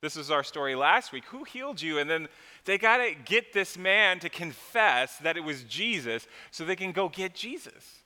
This 0.00 0.16
was 0.16 0.30
our 0.30 0.44
story 0.44 0.74
last 0.74 1.12
week. 1.12 1.24
Who 1.26 1.44
healed 1.44 1.80
you? 1.80 1.98
And 1.98 2.08
then 2.08 2.28
they 2.64 2.78
got 2.78 2.98
to 2.98 3.14
get 3.24 3.52
this 3.52 3.76
man 3.76 4.20
to 4.20 4.28
confess 4.28 5.16
that 5.18 5.36
it 5.36 5.40
was 5.40 5.64
Jesus 5.64 6.26
so 6.50 6.64
they 6.64 6.76
can 6.76 6.92
go 6.92 7.08
get 7.08 7.34
Jesus. 7.34 8.04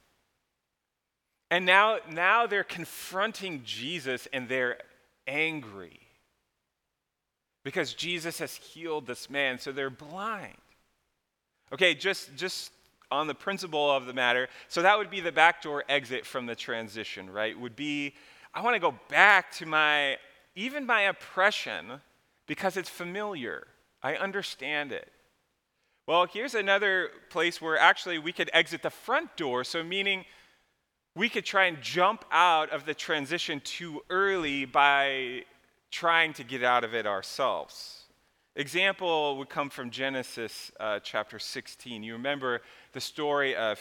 And 1.50 1.64
now, 1.64 1.99
now 2.11 2.47
they're 2.47 2.64
confronting 2.64 3.62
Jesus 3.64 4.28
and 4.33 4.49
they're 4.49 4.78
angry 5.26 6.00
because 7.64 7.95
Jesus 7.95 8.38
has 8.38 8.55
healed 8.55 9.07
this 9.07 9.28
man, 9.28 9.59
so 9.59 9.73
they're 9.73 9.90
blind. 9.90 10.57
Okay, 11.73 11.95
just, 11.95 12.35
just 12.37 12.73
on 13.11 13.26
the 13.26 13.35
principle 13.35 13.90
of 13.90 14.07
the 14.07 14.12
matter, 14.12 14.49
so 14.69 14.83
that 14.83 14.97
would 14.97 15.11
be 15.11 15.21
the 15.21 15.33
backdoor 15.33 15.85
exit 15.88 16.25
from 16.25 16.47
the 16.47 16.55
transition, 16.55 17.31
right? 17.31 17.59
Would 17.59 17.76
be, 17.76 18.14
I 18.55 18.62
want 18.62 18.75
to 18.75 18.81
go 18.81 18.95
back 19.09 19.52
to 19.52 19.67
my, 19.67 20.17
even 20.55 20.87
my 20.87 21.02
oppression 21.02 22.00
because 22.47 22.76
it's 22.76 22.88
familiar. 22.88 23.67
I 24.02 24.17
understand 24.17 24.93
it. 24.93 25.11
Well, 26.07 26.26
here's 26.26 26.55
another 26.55 27.11
place 27.28 27.61
where 27.61 27.78
actually 27.78 28.19
we 28.19 28.33
could 28.33 28.50
exit 28.55 28.83
the 28.83 28.90
front 28.90 29.37
door, 29.37 29.62
so 29.62 29.85
meaning 29.85 30.25
we 31.19 31.29
could 31.29 31.45
try 31.45 31.65
and 31.65 31.83
jump 31.83 32.25
out 32.31 32.71
of 32.71 32.87
the 32.87 32.95
transition 32.95 33.61
too 33.65 34.01
early 34.09 34.65
by 34.65 35.43
trying 35.91 36.33
to 36.33 36.45
get 36.45 36.63
out 36.63 36.85
of 36.85 36.95
it 36.95 37.09
ourselves. 37.09 38.05
Example 38.55 39.37
would 39.37 39.49
come 39.49 39.69
from 39.69 39.91
Genesis 39.91 40.71
uh, 40.79 41.01
chapter 41.01 41.41
16. 41.41 42.05
You 42.05 42.13
remember 42.13 42.61
the 42.93 43.01
story 43.01 43.57
of 43.57 43.81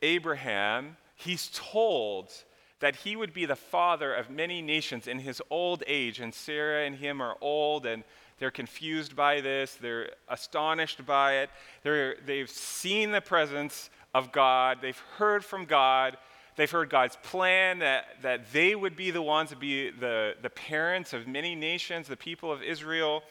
Abraham. 0.00 0.96
He's 1.16 1.50
told 1.52 2.30
that 2.78 2.94
he 2.94 3.16
would 3.16 3.34
be 3.34 3.46
the 3.46 3.56
father 3.56 4.14
of 4.14 4.30
many 4.30 4.62
nations 4.62 5.08
in 5.08 5.18
his 5.18 5.42
old 5.50 5.82
age, 5.88 6.20
and 6.20 6.32
Sarah 6.32 6.86
and 6.86 6.94
him 6.94 7.20
are 7.20 7.36
old, 7.40 7.84
and 7.84 8.04
they're 8.38 8.52
confused 8.52 9.16
by 9.16 9.40
this. 9.40 9.74
They're 9.74 10.10
astonished 10.28 11.04
by 11.04 11.38
it. 11.38 11.50
They're, 11.82 12.14
they've 12.24 12.48
seen 12.48 13.10
the 13.10 13.20
presence 13.20 13.90
of 14.14 14.30
God, 14.30 14.78
they've 14.80 15.02
heard 15.16 15.44
from 15.44 15.64
God, 15.64 16.16
They've 16.56 16.70
heard 16.70 16.90
God's 16.90 17.16
plan 17.22 17.78
that, 17.78 18.22
that 18.22 18.52
they 18.52 18.74
would 18.74 18.96
be 18.96 19.10
the 19.10 19.22
ones 19.22 19.50
to 19.50 19.56
be 19.56 19.90
the, 19.90 20.34
the 20.42 20.50
parents 20.50 21.12
of 21.12 21.26
many 21.26 21.54
nations, 21.54 22.08
the 22.08 22.16
people 22.16 22.52
of 22.52 22.62
Israel. 22.62 23.22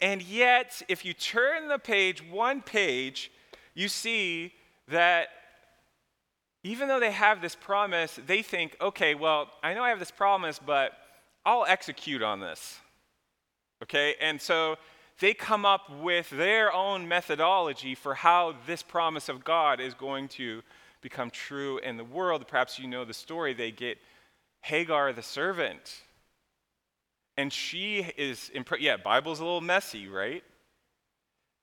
And 0.00 0.22
yet, 0.22 0.82
if 0.88 1.04
you 1.04 1.14
turn 1.14 1.68
the 1.68 1.78
page, 1.78 2.22
one 2.22 2.60
page, 2.60 3.30
you 3.74 3.88
see 3.88 4.52
that 4.88 5.28
even 6.64 6.88
though 6.88 7.00
they 7.00 7.10
have 7.10 7.40
this 7.40 7.54
promise, 7.54 8.18
they 8.26 8.42
think, 8.42 8.76
okay, 8.80 9.14
well, 9.14 9.48
I 9.62 9.74
know 9.74 9.82
I 9.82 9.88
have 9.88 9.98
this 9.98 10.10
promise, 10.10 10.60
but 10.64 10.92
I'll 11.44 11.64
execute 11.66 12.22
on 12.22 12.40
this. 12.40 12.78
Okay? 13.82 14.14
And 14.20 14.40
so 14.40 14.76
they 15.18 15.34
come 15.34 15.66
up 15.66 15.90
with 16.00 16.30
their 16.30 16.72
own 16.72 17.08
methodology 17.08 17.94
for 17.94 18.14
how 18.14 18.54
this 18.66 18.82
promise 18.82 19.28
of 19.28 19.44
God 19.44 19.80
is 19.80 19.94
going 19.94 20.28
to 20.28 20.62
become 21.02 21.30
true 21.30 21.78
in 21.78 21.96
the 21.96 22.04
world. 22.04 22.46
Perhaps 22.48 22.78
you 22.78 22.88
know 22.88 23.04
the 23.04 23.12
story. 23.12 23.52
They 23.52 23.70
get 23.70 23.98
Hagar 24.62 25.12
the 25.12 25.22
servant. 25.22 26.02
And 27.36 27.52
she 27.52 28.06
is, 28.16 28.50
imp- 28.54 28.80
yeah, 28.80 28.96
Bible's 28.96 29.40
a 29.40 29.44
little 29.44 29.60
messy, 29.60 30.08
right? 30.08 30.44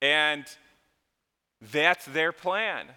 And 0.01 0.45
that's 1.71 2.05
their 2.05 2.31
plan 2.31 2.87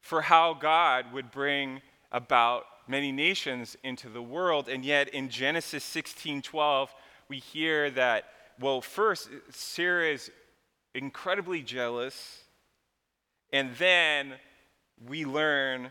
for 0.00 0.22
how 0.22 0.54
God 0.54 1.12
would 1.12 1.30
bring 1.30 1.80
about 2.12 2.64
many 2.88 3.12
nations 3.12 3.76
into 3.82 4.08
the 4.08 4.22
world. 4.22 4.68
And 4.68 4.84
yet 4.84 5.08
in 5.08 5.28
Genesis 5.28 5.84
16:12, 5.84 6.88
we 7.28 7.38
hear 7.38 7.90
that, 7.90 8.24
well, 8.60 8.80
first, 8.80 9.28
Sarah 9.50 10.12
is 10.12 10.30
incredibly 10.94 11.62
jealous. 11.62 12.44
And 13.52 13.74
then 13.76 14.34
we 15.04 15.24
learn 15.24 15.90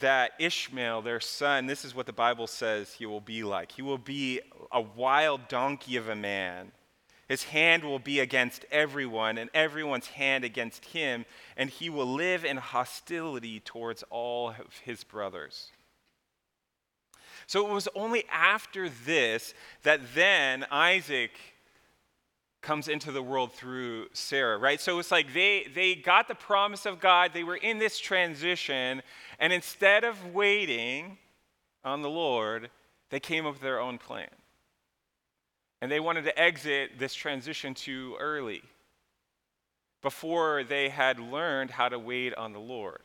that 0.00 0.32
Ishmael, 0.38 1.02
their 1.02 1.20
son, 1.20 1.66
this 1.66 1.84
is 1.84 1.94
what 1.94 2.06
the 2.06 2.12
Bible 2.12 2.46
says 2.46 2.92
he 2.92 3.06
will 3.06 3.20
be 3.20 3.42
like. 3.42 3.72
He 3.72 3.82
will 3.82 3.98
be 3.98 4.40
a 4.70 4.80
wild 4.80 5.48
donkey 5.48 5.96
of 5.96 6.08
a 6.08 6.16
man. 6.16 6.72
His 7.28 7.44
hand 7.44 7.84
will 7.84 7.98
be 7.98 8.20
against 8.20 8.64
everyone, 8.70 9.36
and 9.36 9.50
everyone's 9.52 10.06
hand 10.06 10.44
against 10.44 10.86
him, 10.86 11.26
and 11.56 11.68
he 11.68 11.90
will 11.90 12.10
live 12.10 12.44
in 12.44 12.56
hostility 12.56 13.60
towards 13.60 14.02
all 14.08 14.50
of 14.50 14.78
his 14.82 15.04
brothers. 15.04 15.70
So 17.46 17.66
it 17.68 17.72
was 17.72 17.88
only 17.94 18.24
after 18.30 18.88
this 18.88 19.52
that 19.82 20.00
then 20.14 20.66
Isaac 20.70 21.32
comes 22.60 22.88
into 22.88 23.12
the 23.12 23.22
world 23.22 23.52
through 23.52 24.08
Sarah, 24.12 24.58
right? 24.58 24.80
So 24.80 24.98
it's 24.98 25.10
like 25.10 25.32
they, 25.32 25.66
they 25.74 25.94
got 25.94 26.28
the 26.28 26.34
promise 26.34 26.86
of 26.86 27.00
God, 27.00 27.32
they 27.32 27.44
were 27.44 27.56
in 27.56 27.78
this 27.78 27.98
transition, 27.98 29.02
and 29.38 29.52
instead 29.52 30.04
of 30.04 30.34
waiting 30.34 31.18
on 31.84 32.02
the 32.02 32.10
Lord, 32.10 32.70
they 33.10 33.20
came 33.20 33.46
up 33.46 33.54
with 33.54 33.62
their 33.62 33.80
own 33.80 33.98
plan. 33.98 34.28
And 35.80 35.90
they 35.90 36.00
wanted 36.00 36.24
to 36.24 36.38
exit 36.38 36.98
this 36.98 37.14
transition 37.14 37.72
too 37.74 38.16
early 38.18 38.62
before 40.02 40.64
they 40.64 40.88
had 40.88 41.20
learned 41.20 41.70
how 41.70 41.88
to 41.88 41.98
wait 41.98 42.34
on 42.34 42.52
the 42.52 42.58
Lord. 42.58 43.00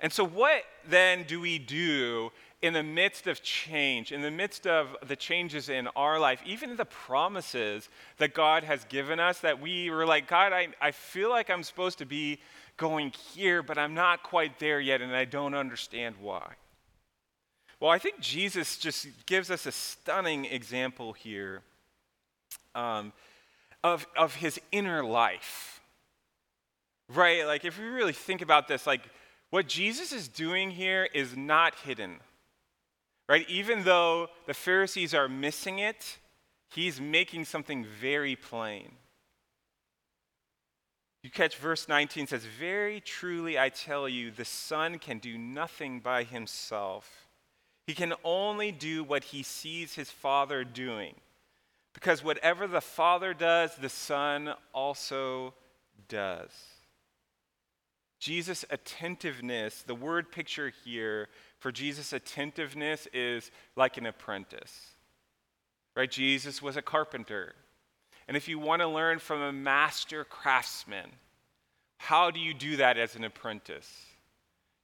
And 0.00 0.12
so, 0.12 0.24
what 0.24 0.64
then 0.88 1.24
do 1.24 1.40
we 1.40 1.58
do 1.58 2.32
in 2.62 2.72
the 2.74 2.82
midst 2.82 3.26
of 3.26 3.42
change, 3.42 4.12
in 4.12 4.20
the 4.20 4.30
midst 4.30 4.66
of 4.66 4.96
the 5.06 5.16
changes 5.16 5.68
in 5.68 5.88
our 5.96 6.18
life, 6.18 6.42
even 6.44 6.76
the 6.76 6.84
promises 6.84 7.88
that 8.18 8.34
God 8.34 8.64
has 8.64 8.84
given 8.84 9.18
us, 9.18 9.40
that 9.40 9.60
we 9.60 9.90
were 9.90 10.04
like, 10.04 10.26
God, 10.26 10.52
I, 10.52 10.68
I 10.80 10.90
feel 10.90 11.30
like 11.30 11.48
I'm 11.48 11.62
supposed 11.62 11.98
to 11.98 12.06
be 12.06 12.38
going 12.76 13.12
here, 13.34 13.62
but 13.62 13.78
I'm 13.78 13.94
not 13.94 14.22
quite 14.22 14.58
there 14.58 14.80
yet, 14.80 15.00
and 15.00 15.14
I 15.14 15.24
don't 15.24 15.54
understand 15.54 16.16
why. 16.20 16.54
Well, 17.78 17.90
I 17.90 17.98
think 17.98 18.20
Jesus 18.20 18.76
just 18.76 19.06
gives 19.24 19.50
us 19.50 19.64
a 19.64 19.72
stunning 19.72 20.44
example 20.44 21.14
here 21.14 21.62
um, 22.74 23.12
of, 23.82 24.06
of 24.16 24.34
his 24.34 24.60
inner 24.70 25.02
life. 25.02 25.80
Right? 27.08 27.46
Like, 27.46 27.64
if 27.64 27.78
we 27.78 27.86
really 27.86 28.12
think 28.12 28.42
about 28.42 28.68
this, 28.68 28.86
like, 28.86 29.02
what 29.50 29.66
Jesus 29.66 30.12
is 30.12 30.28
doing 30.28 30.70
here 30.70 31.08
is 31.12 31.36
not 31.36 31.74
hidden. 31.84 32.20
Right? 33.28 33.48
Even 33.48 33.84
though 33.84 34.28
the 34.46 34.54
Pharisees 34.54 35.14
are 35.14 35.28
missing 35.28 35.78
it, 35.78 36.18
he's 36.70 37.00
making 37.00 37.44
something 37.44 37.84
very 38.00 38.34
plain. 38.34 38.92
You 41.22 41.30
catch 41.30 41.56
verse 41.56 41.88
19 41.88 42.26
says, 42.28 42.44
Very 42.44 43.00
truly 43.00 43.58
I 43.58 43.68
tell 43.68 44.08
you, 44.08 44.30
the 44.30 44.44
Son 44.44 44.98
can 44.98 45.18
do 45.18 45.36
nothing 45.36 46.00
by 46.00 46.24
himself. 46.24 47.28
He 47.86 47.94
can 47.94 48.14
only 48.24 48.72
do 48.72 49.04
what 49.04 49.24
he 49.24 49.42
sees 49.42 49.94
his 49.94 50.10
Father 50.10 50.64
doing. 50.64 51.14
Because 51.92 52.24
whatever 52.24 52.66
the 52.66 52.80
Father 52.80 53.34
does, 53.34 53.74
the 53.76 53.88
Son 53.88 54.54
also 54.72 55.54
does. 56.08 56.50
Jesus' 58.20 58.66
attentiveness, 58.68 59.82
the 59.82 59.94
word 59.94 60.30
picture 60.30 60.72
here 60.84 61.28
for 61.58 61.72
Jesus' 61.72 62.12
attentiveness 62.12 63.08
is 63.12 63.50
like 63.76 63.96
an 63.96 64.06
apprentice. 64.06 64.90
Right? 65.96 66.10
Jesus 66.10 66.62
was 66.62 66.76
a 66.76 66.82
carpenter. 66.82 67.54
And 68.28 68.36
if 68.36 68.46
you 68.46 68.58
want 68.58 68.82
to 68.82 68.88
learn 68.88 69.18
from 69.18 69.40
a 69.40 69.52
master 69.52 70.24
craftsman, 70.24 71.10
how 71.96 72.30
do 72.30 72.38
you 72.38 72.54
do 72.54 72.76
that 72.76 72.96
as 72.96 73.16
an 73.16 73.24
apprentice? 73.24 73.90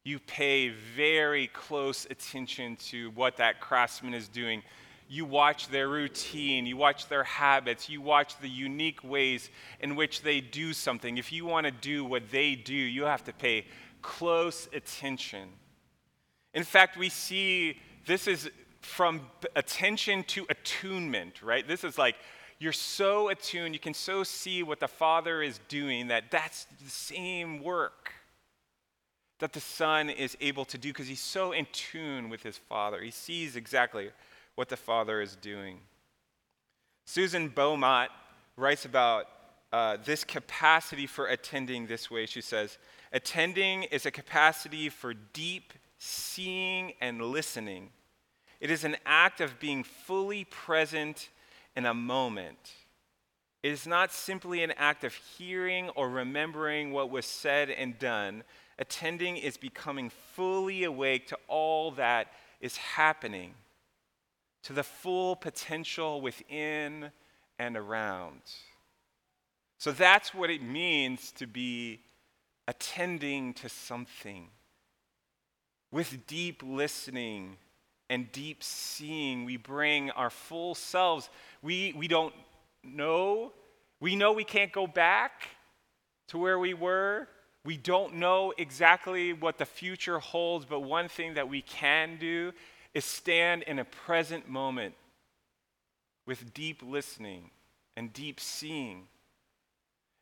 You 0.02 0.18
pay 0.18 0.70
very 0.70 1.48
close 1.48 2.06
attention 2.10 2.76
to 2.88 3.10
what 3.10 3.36
that 3.36 3.60
craftsman 3.60 4.14
is 4.14 4.28
doing. 4.28 4.62
You 5.08 5.24
watch 5.24 5.68
their 5.68 5.88
routine, 5.88 6.66
you 6.66 6.76
watch 6.76 7.08
their 7.08 7.24
habits, 7.24 7.88
you 7.88 8.00
watch 8.00 8.38
the 8.40 8.48
unique 8.48 9.04
ways 9.04 9.50
in 9.80 9.94
which 9.94 10.22
they 10.22 10.40
do 10.40 10.72
something. 10.72 11.16
If 11.16 11.32
you 11.32 11.46
want 11.46 11.66
to 11.66 11.70
do 11.70 12.04
what 12.04 12.30
they 12.30 12.54
do, 12.54 12.74
you 12.74 13.04
have 13.04 13.24
to 13.24 13.32
pay 13.32 13.66
close 14.02 14.68
attention. 14.72 15.48
In 16.54 16.64
fact, 16.64 16.96
we 16.96 17.08
see 17.08 17.78
this 18.06 18.26
is 18.26 18.50
from 18.80 19.20
attention 19.54 20.24
to 20.24 20.46
attunement, 20.48 21.42
right? 21.42 21.66
This 21.66 21.84
is 21.84 21.98
like 21.98 22.16
you're 22.58 22.72
so 22.72 23.28
attuned, 23.28 23.74
you 23.74 23.80
can 23.80 23.94
so 23.94 24.24
see 24.24 24.62
what 24.62 24.80
the 24.80 24.88
Father 24.88 25.42
is 25.42 25.60
doing 25.68 26.08
that 26.08 26.30
that's 26.30 26.66
the 26.82 26.90
same 26.90 27.62
work 27.62 28.12
that 29.38 29.52
the 29.52 29.60
Son 29.60 30.08
is 30.08 30.36
able 30.40 30.64
to 30.64 30.78
do 30.78 30.88
because 30.88 31.08
he's 31.08 31.20
so 31.20 31.52
in 31.52 31.66
tune 31.72 32.30
with 32.30 32.42
his 32.42 32.56
Father. 32.56 33.02
He 33.02 33.10
sees 33.10 33.56
exactly 33.56 34.10
what 34.56 34.68
the 34.68 34.76
Father 34.76 35.20
is 35.20 35.36
doing. 35.36 35.78
Susan 37.04 37.48
Beaumont 37.48 38.10
writes 38.56 38.84
about 38.84 39.26
uh, 39.72 39.96
this 40.04 40.24
capacity 40.24 41.06
for 41.06 41.26
attending 41.26 41.86
this 41.86 42.10
way. 42.10 42.26
She 42.26 42.40
says, 42.40 42.78
Attending 43.12 43.84
is 43.84 44.06
a 44.06 44.10
capacity 44.10 44.88
for 44.88 45.14
deep 45.14 45.72
seeing 45.98 46.92
and 47.00 47.22
listening. 47.22 47.90
It 48.60 48.70
is 48.70 48.84
an 48.84 48.96
act 49.04 49.40
of 49.40 49.60
being 49.60 49.84
fully 49.84 50.44
present 50.44 51.28
in 51.76 51.86
a 51.86 51.94
moment. 51.94 52.72
It 53.62 53.72
is 53.72 53.86
not 53.86 54.12
simply 54.12 54.62
an 54.62 54.72
act 54.76 55.04
of 55.04 55.14
hearing 55.14 55.90
or 55.90 56.08
remembering 56.08 56.92
what 56.92 57.10
was 57.10 57.26
said 57.26 57.70
and 57.70 57.98
done. 57.98 58.44
Attending 58.78 59.36
is 59.36 59.56
becoming 59.56 60.10
fully 60.34 60.84
awake 60.84 61.26
to 61.28 61.38
all 61.48 61.90
that 61.92 62.28
is 62.60 62.76
happening, 62.76 63.54
to 64.66 64.72
the 64.72 64.82
full 64.82 65.36
potential 65.36 66.20
within 66.20 67.12
and 67.56 67.76
around. 67.76 68.40
So 69.78 69.92
that's 69.92 70.34
what 70.34 70.50
it 70.50 70.60
means 70.60 71.30
to 71.36 71.46
be 71.46 72.00
attending 72.66 73.54
to 73.54 73.68
something. 73.68 74.48
With 75.92 76.26
deep 76.26 76.64
listening 76.66 77.58
and 78.10 78.32
deep 78.32 78.64
seeing, 78.64 79.44
we 79.44 79.56
bring 79.56 80.10
our 80.10 80.30
full 80.30 80.74
selves. 80.74 81.30
We, 81.62 81.94
we 81.96 82.08
don't 82.08 82.34
know. 82.82 83.52
We 84.00 84.16
know 84.16 84.32
we 84.32 84.42
can't 84.42 84.72
go 84.72 84.88
back 84.88 85.46
to 86.26 86.38
where 86.38 86.58
we 86.58 86.74
were. 86.74 87.28
We 87.64 87.76
don't 87.76 88.16
know 88.16 88.52
exactly 88.58 89.32
what 89.32 89.58
the 89.58 89.64
future 89.64 90.18
holds, 90.18 90.64
but 90.64 90.80
one 90.80 91.06
thing 91.06 91.34
that 91.34 91.48
we 91.48 91.62
can 91.62 92.16
do 92.18 92.52
is 92.96 93.04
stand 93.04 93.62
in 93.64 93.78
a 93.78 93.84
present 93.84 94.48
moment 94.48 94.94
with 96.26 96.54
deep 96.54 96.82
listening 96.82 97.50
and 97.94 98.10
deep 98.10 98.40
seeing 98.40 99.02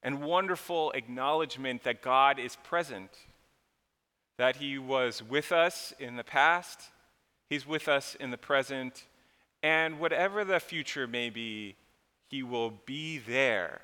and 0.02 0.20
wonderful 0.20 0.90
acknowledgement 0.90 1.84
that 1.84 2.02
God 2.02 2.40
is 2.40 2.56
present, 2.64 3.12
that 4.38 4.56
He 4.56 4.76
was 4.76 5.22
with 5.22 5.52
us 5.52 5.94
in 6.00 6.16
the 6.16 6.24
past, 6.24 6.80
He's 7.48 7.64
with 7.64 7.86
us 7.86 8.16
in 8.18 8.32
the 8.32 8.36
present, 8.36 9.04
and 9.62 10.00
whatever 10.00 10.44
the 10.44 10.58
future 10.58 11.06
may 11.06 11.30
be, 11.30 11.76
He 12.28 12.42
will 12.42 12.72
be 12.86 13.18
there. 13.18 13.82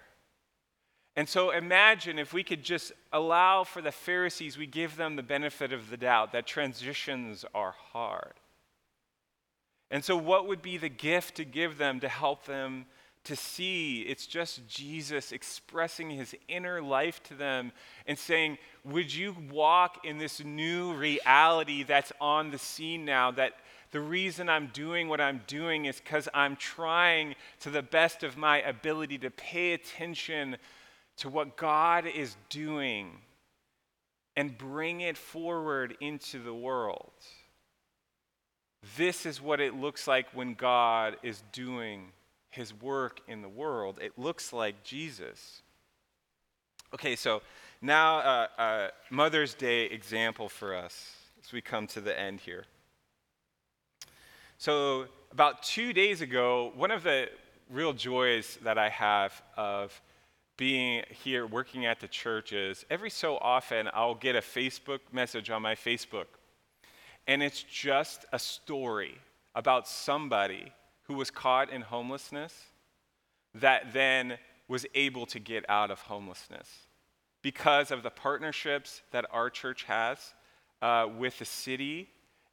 And 1.14 1.29
so 1.29 1.53
imagine 1.53 2.18
if 2.18 2.33
we 2.33 2.42
could 2.42 2.64
just 2.64 2.90
allow 3.12 3.62
for 3.62 3.83
the 3.83 3.92
Pharisees, 3.92 4.59
we 4.59 4.66
give 4.66 4.96
them 4.96 5.14
the 5.14 5.22
benefit 5.22 5.72
of 5.72 5.90
the 5.90 5.96
doubt 5.96 6.33
that 6.33 6.48
transitions 6.48 7.44
are 7.55 7.76
hard. 7.92 8.33
And 9.90 10.05
so, 10.05 10.16
what 10.16 10.46
would 10.46 10.62
be 10.62 10.76
the 10.76 10.88
gift 10.88 11.37
to 11.37 11.44
give 11.44 11.79
them 11.79 12.00
to 12.00 12.09
help 12.09 12.44
them 12.44 12.87
to 13.24 13.37
see 13.37 14.00
it's 14.03 14.26
just 14.26 14.66
Jesus 14.66 15.31
expressing 15.31 16.11
his 16.11 16.35
inner 16.48 16.81
life 16.81 17.22
to 17.24 17.35
them 17.35 17.72
and 18.07 18.18
saying, 18.18 18.59
Would 18.85 19.12
you 19.12 19.37
walk 19.50 20.05
in 20.05 20.18
this 20.18 20.42
new 20.42 20.94
reality 20.94 21.83
that's 21.83 22.12
on 22.20 22.50
the 22.50 22.59
scene 22.59 23.05
now? 23.05 23.31
That 23.31 23.55
the 23.90 24.00
reason 24.00 24.48
I'm 24.48 24.68
doing 24.68 25.09
what 25.09 25.20
I'm 25.20 25.42
doing 25.46 25.87
is 25.87 26.00
because 26.00 26.29
I'm 26.33 26.57
trying 26.57 27.35
to 27.61 27.70
the 27.70 27.83
best 27.83 28.22
of 28.22 28.37
my 28.37 28.62
ability 28.62 29.18
to 29.18 29.31
pay 29.31 29.72
attention 29.72 30.57
to 31.18 31.29
what 31.29 31.57
God 31.57 32.07
is 32.07 32.37
doing 32.48 33.18
and 34.37 34.57
bring 34.57 35.00
it 35.00 35.16
forward 35.16 35.96
into 36.00 36.42
the 36.42 36.55
world. 36.55 37.12
This 38.97 39.27
is 39.27 39.40
what 39.40 39.61
it 39.61 39.75
looks 39.75 40.07
like 40.07 40.27
when 40.33 40.55
God 40.55 41.16
is 41.23 41.43
doing 41.53 42.12
his 42.51 42.75
work 42.75 43.21
in 43.29 43.43
the 43.43 43.49
world, 43.49 43.99
it 44.03 44.19
looks 44.19 44.53
like 44.53 44.83
Jesus. 44.83 45.62
Okay, 46.93 47.14
so 47.14 47.43
now 47.81 48.19
uh, 48.19 48.47
uh, 48.59 48.88
Mother's 49.11 49.55
Day 49.55 49.85
example 49.85 50.49
for 50.49 50.75
us 50.75 51.14
as 51.45 51.53
we 51.53 51.61
come 51.61 51.87
to 51.88 52.01
the 52.01 52.19
end 52.19 52.40
here. 52.40 52.64
So, 54.59 55.07
about 55.33 55.62
two 55.62 55.93
days 55.93 56.21
ago, 56.21 56.73
one 56.75 56.90
of 56.90 57.05
the 57.05 57.31
real 57.71 57.93
joys 57.93 58.59
that 58.62 58.77
I 58.77 58.88
have 58.88 59.40
of 59.57 59.99
being 60.57 61.05
here 61.09 61.47
working 61.47 61.87
at 61.87 62.01
the 62.01 62.09
church 62.09 62.53
is 62.53 62.85
every 62.90 63.09
so 63.09 63.38
often 63.38 63.88
I'll 63.95 64.14
get 64.14 64.37
a 64.37 64.40
Facebook 64.40 65.01
message 65.12 65.49
on 65.49 65.62
my 65.62 65.75
Facebook, 65.75 66.27
and 67.31 67.45
it's 67.45 67.62
just 67.62 68.25
a 68.33 68.38
story 68.40 69.16
about 69.55 69.87
somebody 69.87 70.73
who 71.05 71.14
was 71.14 71.31
caught 71.31 71.71
in 71.71 71.81
homelessness 71.81 72.53
that 73.55 73.93
then 73.93 74.37
was 74.66 74.85
able 74.97 75.27
to 75.27 75.38
get 75.38 75.64
out 75.69 75.93
of 75.93 76.01
homelessness 76.01 76.69
because 77.40 77.93
of 77.93 78.03
the 78.03 78.11
partnerships 78.11 79.03
that 79.12 79.25
our 79.31 79.49
church 79.49 79.85
has 79.85 80.35
uh, 80.83 81.07
with 81.19 81.38
the 81.38 81.45
city 81.45 82.09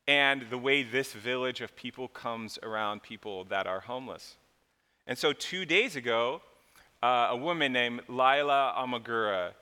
and 0.08 0.46
the 0.52 0.60
way 0.60 0.84
this 0.84 1.12
village 1.12 1.60
of 1.62 1.76
people 1.76 2.08
comes 2.08 2.60
around 2.62 3.02
people 3.02 3.46
that 3.46 3.66
are 3.66 3.80
homeless. 3.80 4.36
And 5.08 5.18
so, 5.18 5.34
two 5.34 5.66
days 5.66 5.96
ago, 5.96 6.44
uh, 7.02 7.30
a 7.32 7.36
woman 7.36 7.74
named 7.74 8.02
Lila 8.08 8.76
Amagura 8.78 9.54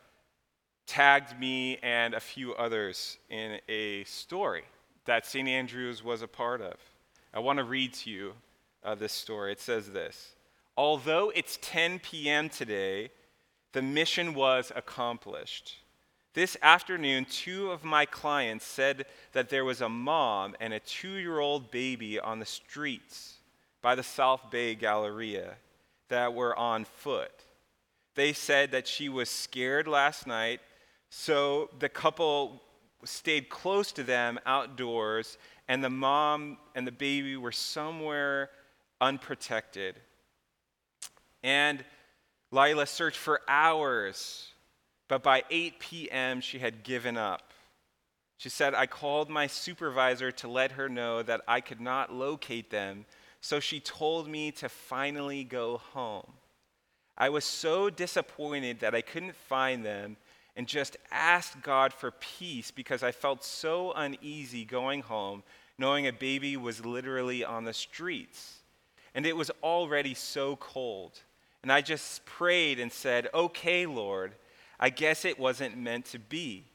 tagged 0.85 1.39
me 1.39 1.77
and 1.77 2.13
a 2.13 2.19
few 2.19 2.53
others 2.55 3.17
in 3.29 3.61
a 3.69 4.03
story 4.03 4.65
that 5.05 5.25
St. 5.25 5.47
Andrews 5.47 6.03
was 6.03 6.21
a 6.21 6.27
part 6.27 6.61
of. 6.61 6.75
I 7.33 7.39
want 7.39 7.57
to 7.57 7.63
read 7.63 7.93
to 7.95 8.09
you 8.09 8.33
uh, 8.83 8.95
this 8.95 9.13
story. 9.13 9.51
It 9.51 9.59
says 9.59 9.91
this 9.91 10.35
Although 10.77 11.31
it's 11.35 11.57
10 11.61 11.99
p.m. 11.99 12.49
today, 12.49 13.11
the 13.73 13.81
mission 13.81 14.33
was 14.33 14.71
accomplished. 14.75 15.77
This 16.33 16.57
afternoon, 16.61 17.25
two 17.25 17.71
of 17.71 17.85
my 17.85 18.05
clients 18.05 18.65
said 18.65 19.05
that 19.31 19.49
there 19.49 19.63
was 19.63 19.79
a 19.79 19.87
mom 19.87 20.55
and 20.59 20.73
a 20.73 20.79
two 20.79 21.13
year 21.13 21.39
old 21.39 21.71
baby 21.71 22.19
on 22.19 22.39
the 22.39 22.45
streets 22.45 23.35
by 23.81 23.95
the 23.95 24.03
South 24.03 24.51
Bay 24.51 24.75
Galleria 24.75 25.55
that 26.09 26.33
were 26.33 26.57
on 26.57 26.83
foot. 26.83 27.31
They 28.15 28.33
said 28.33 28.71
that 28.71 28.87
she 28.87 29.09
was 29.09 29.29
scared 29.29 29.87
last 29.87 30.27
night, 30.27 30.59
so 31.09 31.69
the 31.79 31.89
couple 31.89 32.61
stayed 33.05 33.49
close 33.49 33.91
to 33.93 34.03
them 34.03 34.39
outdoors, 34.45 35.37
and 35.67 35.83
the 35.83 35.89
mom 35.89 36.57
and 36.75 36.85
the 36.85 36.91
baby 36.91 37.37
were 37.37 37.51
somewhere 37.51 38.49
unprotected. 39.01 39.95
And 41.43 41.83
Lila 42.51 42.85
searched 42.85 43.17
for 43.17 43.41
hours, 43.47 44.49
but 45.07 45.23
by 45.23 45.43
8 45.49 45.79
p.m., 45.79 46.41
she 46.41 46.59
had 46.59 46.83
given 46.83 47.17
up. 47.17 47.53
She 48.37 48.49
said, 48.49 48.73
I 48.73 48.85
called 48.85 49.29
my 49.29 49.47
supervisor 49.47 50.31
to 50.33 50.47
let 50.47 50.73
her 50.73 50.89
know 50.89 51.23
that 51.23 51.41
I 51.47 51.61
could 51.61 51.79
not 51.79 52.13
locate 52.13 52.69
them, 52.69 53.05
so 53.41 53.59
she 53.59 53.79
told 53.79 54.27
me 54.27 54.51
to 54.53 54.69
finally 54.69 55.43
go 55.43 55.77
home. 55.77 56.33
I 57.17 57.29
was 57.29 57.45
so 57.45 57.89
disappointed 57.89 58.81
that 58.81 58.93
I 58.93 59.01
couldn't 59.01 59.35
find 59.35 59.85
them 59.85 60.17
and 60.55 60.67
just 60.67 60.97
asked 61.11 61.61
God 61.61 61.93
for 61.93 62.11
peace 62.11 62.71
because 62.71 63.03
I 63.03 63.11
felt 63.11 63.43
so 63.43 63.91
uneasy 63.93 64.65
going 64.65 65.01
home 65.01 65.43
knowing 65.77 66.07
a 66.07 66.13
baby 66.13 66.55
was 66.57 66.85
literally 66.85 67.43
on 67.43 67.65
the 67.65 67.73
streets. 67.73 68.59
And 69.13 69.25
it 69.25 69.35
was 69.35 69.51
already 69.63 70.13
so 70.13 70.55
cold. 70.57 71.19
And 71.63 71.71
I 71.71 71.81
just 71.81 72.25
prayed 72.25 72.79
and 72.79 72.91
said, 72.91 73.27
Okay, 73.33 73.85
Lord, 73.85 74.33
I 74.79 74.89
guess 74.89 75.25
it 75.25 75.39
wasn't 75.39 75.77
meant 75.77 76.05
to 76.07 76.19
be. 76.19 76.65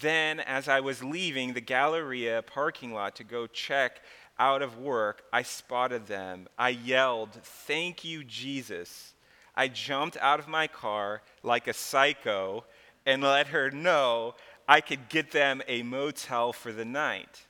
Then, 0.00 0.40
as 0.40 0.68
I 0.68 0.80
was 0.80 1.02
leaving 1.02 1.54
the 1.54 1.60
Galleria 1.60 2.42
parking 2.42 2.92
lot 2.92 3.16
to 3.16 3.24
go 3.24 3.46
check 3.46 4.00
out 4.38 4.62
of 4.62 4.78
work, 4.78 5.22
I 5.32 5.42
spotted 5.42 6.06
them. 6.06 6.48
I 6.58 6.70
yelled, 6.70 7.32
Thank 7.42 8.04
you, 8.04 8.24
Jesus. 8.24 9.14
I 9.56 9.66
jumped 9.68 10.16
out 10.18 10.38
of 10.38 10.46
my 10.46 10.68
car 10.68 11.22
like 11.42 11.66
a 11.66 11.72
psycho 11.72 12.64
and 13.06 13.22
let 13.22 13.48
her 13.48 13.70
know 13.70 14.34
I 14.66 14.80
could 14.80 15.08
get 15.08 15.30
them 15.30 15.62
a 15.66 15.82
motel 15.82 16.52
for 16.52 16.72
the 16.72 16.84
night. 16.84 17.46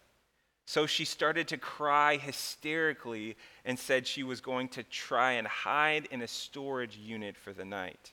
So 0.66 0.86
she 0.86 1.04
started 1.04 1.48
to 1.48 1.56
cry 1.56 2.16
hysterically 2.16 3.36
and 3.64 3.78
said 3.78 4.06
she 4.06 4.22
was 4.22 4.40
going 4.40 4.68
to 4.70 4.82
try 4.82 5.32
and 5.32 5.46
hide 5.46 6.06
in 6.10 6.22
a 6.22 6.28
storage 6.28 6.96
unit 6.96 7.36
for 7.36 7.52
the 7.52 7.64
night. 7.64 8.12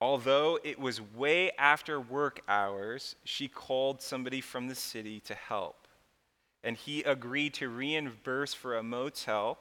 Although 0.00 0.58
it 0.64 0.78
was 0.78 1.00
way 1.00 1.50
after 1.58 2.00
work 2.00 2.40
hours, 2.48 3.16
she 3.24 3.48
called 3.48 4.02
somebody 4.02 4.40
from 4.40 4.66
the 4.66 4.74
city 4.74 5.20
to 5.20 5.34
help. 5.34 5.86
and 6.62 6.76
he 6.76 7.02
agreed 7.02 7.54
to 7.54 7.68
reimburse 7.68 8.54
for 8.54 8.76
a 8.76 8.82
motel. 8.82 9.58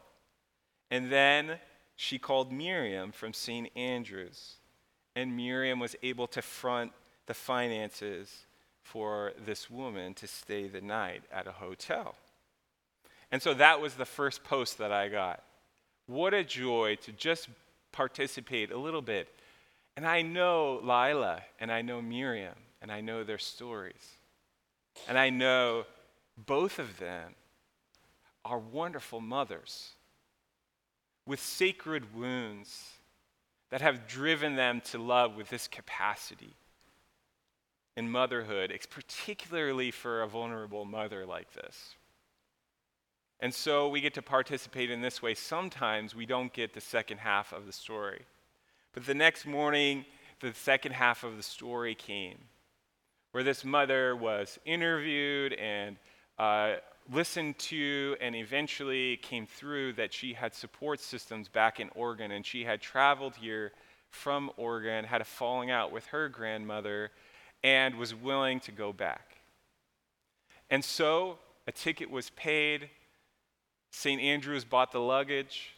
And 0.91 1.11
then 1.11 1.59
she 2.01 2.17
called 2.17 2.49
Miriam 2.49 3.11
from 3.11 3.33
St. 3.33 3.69
Andrews, 3.75 4.53
and 5.17 5.35
Miriam 5.35 5.81
was 5.81 5.97
able 6.01 6.27
to 6.27 6.41
front 6.41 6.93
the 7.25 7.33
finances 7.33 8.45
for 8.81 9.33
this 9.45 9.69
woman 9.69 10.13
to 10.13 10.25
stay 10.25 10.69
the 10.69 10.79
night 10.79 11.23
at 11.29 11.45
a 11.45 11.51
hotel. 11.51 12.15
And 13.33 13.41
so 13.41 13.53
that 13.55 13.81
was 13.81 13.95
the 13.95 14.05
first 14.05 14.45
post 14.45 14.77
that 14.77 14.93
I 14.93 15.09
got. 15.09 15.43
What 16.07 16.33
a 16.33 16.45
joy 16.45 16.95
to 17.01 17.11
just 17.11 17.49
participate 17.91 18.71
a 18.71 18.77
little 18.77 19.01
bit. 19.01 19.27
And 19.97 20.07
I 20.07 20.21
know 20.21 20.79
Lila, 20.81 21.41
and 21.59 21.69
I 21.69 21.81
know 21.81 22.01
Miriam, 22.01 22.55
and 22.81 22.93
I 22.93 23.01
know 23.01 23.25
their 23.25 23.37
stories. 23.37 24.15
And 25.09 25.17
I 25.17 25.31
know 25.31 25.83
both 26.37 26.79
of 26.79 26.97
them 26.97 27.33
are 28.45 28.57
wonderful 28.57 29.19
mothers 29.19 29.95
with 31.29 31.39
sacred 31.39 32.15
wounds 32.15 32.85
that 33.69 33.81
have 33.81 34.07
driven 34.07 34.55
them 34.55 34.81
to 34.81 34.97
love 34.97 35.35
with 35.35 35.47
this 35.49 35.67
capacity 35.67 36.55
in 37.95 38.09
motherhood, 38.09 38.71
it's 38.71 38.87
particularly 38.87 39.91
for 39.91 40.23
a 40.23 40.27
vulnerable 40.27 40.85
mother 40.85 41.27
like 41.27 41.53
this. 41.53 41.93
And 43.39 43.53
so 43.53 43.89
we 43.89 44.01
get 44.01 44.15
to 44.15 44.23
participate 44.23 44.89
in 44.89 45.01
this 45.01 45.21
way. 45.21 45.35
Sometimes 45.35 46.15
we 46.15 46.25
don't 46.25 46.51
get 46.51 46.73
the 46.73 46.81
second 46.81 47.19
half 47.19 47.53
of 47.53 47.67
the 47.67 47.73
story. 47.73 48.25
But 48.93 49.05
the 49.05 49.13
next 49.13 49.45
morning, 49.45 50.05
the 50.39 50.53
second 50.55 50.93
half 50.93 51.23
of 51.23 51.37
the 51.37 51.43
story 51.43 51.93
came, 51.93 52.39
where 53.33 53.43
this 53.43 53.63
mother 53.63 54.15
was 54.15 54.57
interviewed 54.65 55.53
and 55.53 55.97
uh, 56.39 56.77
listened 57.11 57.57
to, 57.57 58.15
and 58.21 58.35
eventually 58.35 59.17
came 59.17 59.47
through 59.47 59.93
that 59.93 60.13
she 60.13 60.33
had 60.33 60.53
support 60.53 60.99
systems 60.99 61.47
back 61.47 61.79
in 61.79 61.89
Oregon, 61.95 62.31
and 62.31 62.45
she 62.45 62.63
had 62.63 62.81
traveled 62.81 63.35
here 63.35 63.71
from 64.09 64.51
Oregon, 64.57 65.05
had 65.05 65.21
a 65.21 65.25
falling 65.25 65.71
out 65.71 65.91
with 65.91 66.05
her 66.07 66.29
grandmother, 66.29 67.11
and 67.63 67.95
was 67.95 68.15
willing 68.15 68.59
to 68.61 68.71
go 68.71 68.93
back. 68.93 69.37
And 70.69 70.83
so 70.83 71.39
a 71.67 71.71
ticket 71.71 72.09
was 72.09 72.29
paid 72.31 72.89
St. 73.91 74.21
Andrews 74.21 74.63
bought 74.63 74.91
the 74.91 74.99
luggage, 74.99 75.73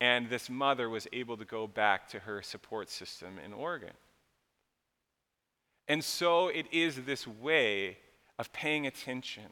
and 0.00 0.28
this 0.28 0.50
mother 0.50 0.88
was 0.88 1.06
able 1.12 1.36
to 1.36 1.44
go 1.44 1.66
back 1.66 2.08
to 2.08 2.20
her 2.20 2.42
support 2.42 2.90
system 2.90 3.38
in 3.44 3.52
Oregon. 3.52 3.94
And 5.86 6.04
so 6.04 6.48
it 6.48 6.66
is 6.72 6.96
this 7.02 7.26
way 7.26 7.98
of 8.38 8.52
paying 8.52 8.86
attention. 8.86 9.46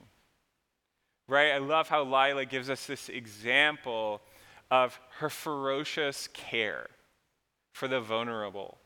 Right? 1.29 1.53
I 1.53 1.59
love 1.59 1.89
how 1.89 2.05
Lila 2.05 2.45
gives 2.45 2.71
us 2.71 2.87
this 2.87 3.09
example 3.09 4.21
of 4.71 4.99
her 5.19 5.31
ferocious 5.31 6.29
care 6.29 6.87
for 7.73 7.89
the 7.89 8.01
vulnerable 8.01 8.79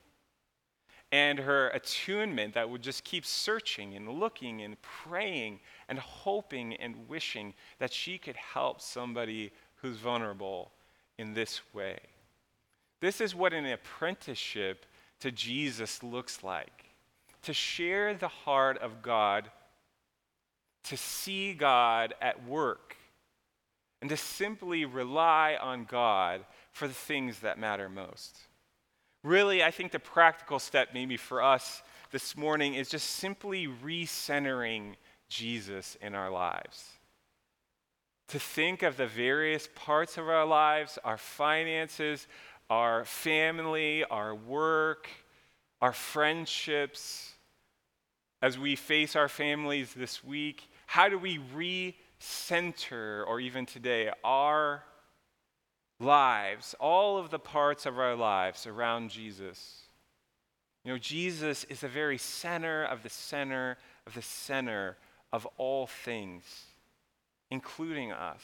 and 1.12 1.38
her 1.40 1.68
attunement 1.68 2.54
that 2.54 2.70
would 2.70 2.82
just 2.82 3.04
keep 3.04 3.26
searching 3.26 3.94
and 3.94 4.08
looking 4.08 4.62
and 4.62 4.80
praying 4.80 5.58
and 5.88 5.98
hoping 5.98 6.74
and 6.74 7.08
wishing 7.08 7.52
that 7.78 7.92
she 7.92 8.16
could 8.16 8.36
help 8.36 8.80
somebody 8.80 9.50
who's 9.76 9.96
vulnerable 9.96 10.70
in 11.18 11.34
this 11.34 11.60
way. 11.72 11.98
This 13.00 13.20
is 13.20 13.34
what 13.34 13.52
an 13.52 13.66
apprenticeship 13.66 14.86
to 15.20 15.32
Jesus 15.32 16.02
looks 16.02 16.44
like 16.44 16.84
to 17.42 17.52
share 17.52 18.14
the 18.14 18.28
heart 18.28 18.78
of 18.78 19.02
God, 19.02 19.50
to 20.84 20.96
see 20.96 21.52
God 21.52 22.14
at 22.20 22.46
work, 22.46 22.96
and 24.00 24.10
to 24.10 24.16
simply 24.16 24.84
rely 24.84 25.58
on 25.60 25.84
God 25.84 26.44
for 26.72 26.88
the 26.88 26.94
things 26.94 27.40
that 27.40 27.58
matter 27.58 27.88
most. 27.88 28.38
Really, 29.22 29.62
I 29.62 29.70
think 29.70 29.92
the 29.92 29.98
practical 29.98 30.58
step, 30.58 30.88
maybe 30.94 31.18
for 31.18 31.42
us 31.42 31.82
this 32.10 32.36
morning, 32.36 32.74
is 32.74 32.88
just 32.88 33.10
simply 33.10 33.68
recentering 33.84 34.94
Jesus 35.28 35.96
in 36.00 36.14
our 36.14 36.30
lives. 36.30 36.84
To 38.28 38.38
think 38.38 38.82
of 38.82 38.96
the 38.96 39.06
various 39.06 39.68
parts 39.74 40.16
of 40.16 40.28
our 40.28 40.46
lives, 40.46 40.98
our 41.04 41.18
finances, 41.18 42.26
our 42.70 43.04
family, 43.04 44.04
our 44.04 44.34
work, 44.34 45.08
our 45.82 45.92
friendships, 45.92 47.34
as 48.40 48.58
we 48.58 48.76
face 48.76 49.16
our 49.16 49.28
families 49.28 49.92
this 49.92 50.24
week, 50.24 50.69
how 50.90 51.08
do 51.08 51.16
we 51.16 51.38
recenter, 51.54 53.24
or 53.24 53.38
even 53.38 53.64
today, 53.64 54.10
our 54.24 54.82
lives, 56.00 56.74
all 56.80 57.16
of 57.16 57.30
the 57.30 57.38
parts 57.38 57.86
of 57.86 57.96
our 57.96 58.16
lives 58.16 58.66
around 58.66 59.10
Jesus? 59.10 59.82
You 60.84 60.90
know, 60.90 60.98
Jesus 60.98 61.62
is 61.62 61.82
the 61.82 61.88
very 61.88 62.18
center 62.18 62.82
of 62.82 63.04
the 63.04 63.08
center 63.08 63.78
of 64.04 64.14
the 64.14 64.22
center 64.22 64.96
of 65.32 65.46
all 65.58 65.86
things, 65.86 66.42
including 67.52 68.10
us. 68.10 68.42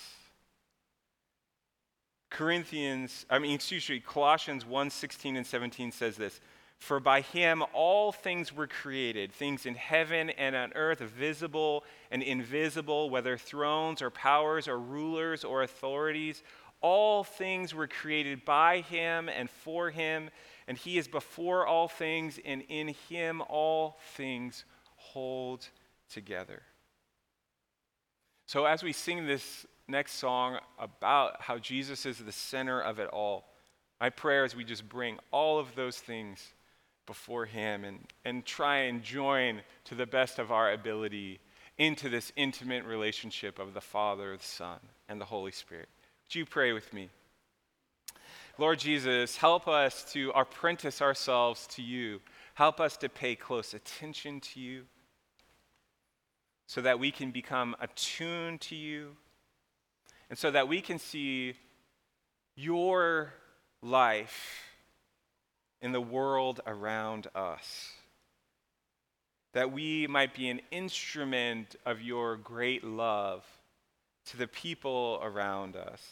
Corinthians, 2.31 3.27
I 3.29 3.41
mean, 3.41 3.57
excuse 3.57 3.91
me, 3.91 3.99
Colossians 3.99 4.65
1 4.65 4.91
16 4.91 5.37
and 5.37 5.45
17 5.45 5.91
says 5.91 6.17
this 6.17 6.41
For 6.79 7.01
by 7.01 7.23
him 7.23 7.65
all 7.73 8.13
things 8.13 8.53
were 8.53 8.67
created, 8.67 9.33
things 9.33 9.67
in 9.67 9.75
heaven 9.75 10.31
and 10.31 10.55
on 10.55 10.73
earth, 10.75 11.01
visible 11.01 11.85
and 12.11 12.23
invisible, 12.23 13.11
whether 13.11 13.37
thrones 13.37 14.03
or 14.03 14.11
powers 14.11 14.69
or 14.69 14.79
rulers 14.79 15.43
or 15.43 15.63
authorities. 15.63 16.43
All 16.83 17.25
things 17.25 17.75
were 17.75 17.89
created 17.89 18.45
by 18.45 18.81
him 18.81 19.29
and 19.29 19.49
for 19.49 19.91
him, 19.91 20.31
and 20.69 20.77
he 20.77 20.99
is 20.99 21.09
before 21.09 21.67
all 21.67 21.89
things, 21.89 22.39
and 22.45 22.63
in 22.69 22.89
him 23.09 23.41
all 23.49 23.99
things 24.15 24.65
hold 24.97 25.69
together. 26.11 26.63
So, 28.45 28.67
as 28.67 28.83
we 28.83 28.93
sing 28.93 29.27
this 29.27 29.67
next 29.89 30.15
song 30.15 30.59
about 30.79 31.41
how 31.41 31.59
Jesus 31.59 32.05
is 32.05 32.19
the 32.19 32.31
center 32.31 32.81
of 32.81 32.99
it 32.99 33.09
all, 33.09 33.47
my 34.01 34.11
prayer 34.11 34.45
is 34.45 34.55
we 34.55 34.63
just 34.63 34.89
bring 34.89 35.19
all 35.33 35.59
of 35.59 35.75
those 35.75 35.99
things 35.99 36.53
before 37.07 37.47
Him 37.47 37.85
and, 37.85 38.01
and 38.25 38.45
try 38.45 38.79
and 38.79 39.03
join 39.03 39.63
to 39.85 39.95
the 39.95 40.07
best 40.07 40.39
of 40.39 40.53
our 40.53 40.73
ability 40.73 41.41
into 41.79 42.09
this 42.09 42.33
intimate 42.37 42.85
relationship 42.85 43.59
of 43.59 43.75
the 43.75 43.81
Father, 43.81 44.37
the 44.37 44.43
Son, 44.43 44.79
and 45.09 45.21
the 45.21 45.25
Holy 45.25 45.53
Spirit. 45.53 45.89
Would 46.27 46.35
you 46.35 46.47
pray 46.47 46.73
with 46.73 46.93
me? 46.93 47.09
Lord 48.59 48.79
Jesus, 48.79 49.37
help 49.37 49.69
us 49.69 50.05
to 50.13 50.31
apprentice 50.31 51.03
ourselves 51.03 51.67
to 51.69 51.83
you. 51.83 52.21
Help 52.55 52.81
us 52.81 52.97
to 52.99 53.09
pay 53.09 53.37
close 53.37 53.75
attention 53.75 54.41
to 54.41 54.61
you 54.61 54.85
so 56.67 56.81
that 56.81 56.99
we 56.99 57.11
can 57.11 57.31
become 57.31 57.77
attuned 57.81 58.61
to 58.63 58.75
you 58.75 59.17
and 60.31 60.39
so 60.39 60.51
that 60.51 60.67
we 60.67 60.81
can 60.81 60.99
see 60.99 61.55
your 62.57 63.33
life 63.83 64.63
in 65.87 65.93
the 65.93 66.01
world 66.01 66.61
around 66.67 67.29
us. 67.37 67.93
That 69.53 69.71
we 69.71 70.09
might 70.09 70.35
be 70.35 70.49
an 70.49 70.61
instrument 70.73 71.77
of 71.87 72.03
your 72.03 72.37
great 72.37 72.83
love 72.83 73.45
to 74.27 74.37
the 74.37 74.49
people 74.49 75.21
around 75.23 75.77
us. 75.77 76.03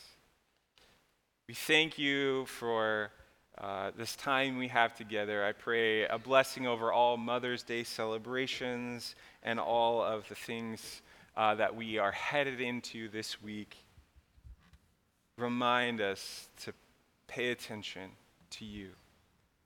We 1.48 1.54
thank 1.54 1.98
you 1.98 2.46
for 2.46 3.10
uh, 3.58 3.90
this 3.98 4.14
time 4.14 4.58
we 4.58 4.68
have 4.68 4.94
together. 4.94 5.44
I 5.44 5.50
pray 5.50 6.06
a 6.06 6.18
blessing 6.18 6.68
over 6.68 6.92
all 6.92 7.16
Mother's 7.16 7.64
Day 7.64 7.82
celebrations 7.82 9.16
and 9.42 9.58
all 9.58 10.00
of 10.04 10.28
the 10.28 10.36
things 10.36 11.02
uh, 11.36 11.56
that 11.56 11.74
we 11.74 11.98
are 11.98 12.12
headed 12.12 12.60
into 12.60 13.08
this 13.08 13.42
week. 13.42 13.74
Remind 15.36 16.00
us 16.00 16.46
to 16.62 16.72
pay 17.26 17.50
attention 17.50 18.12
to 18.50 18.64
you. 18.64 18.90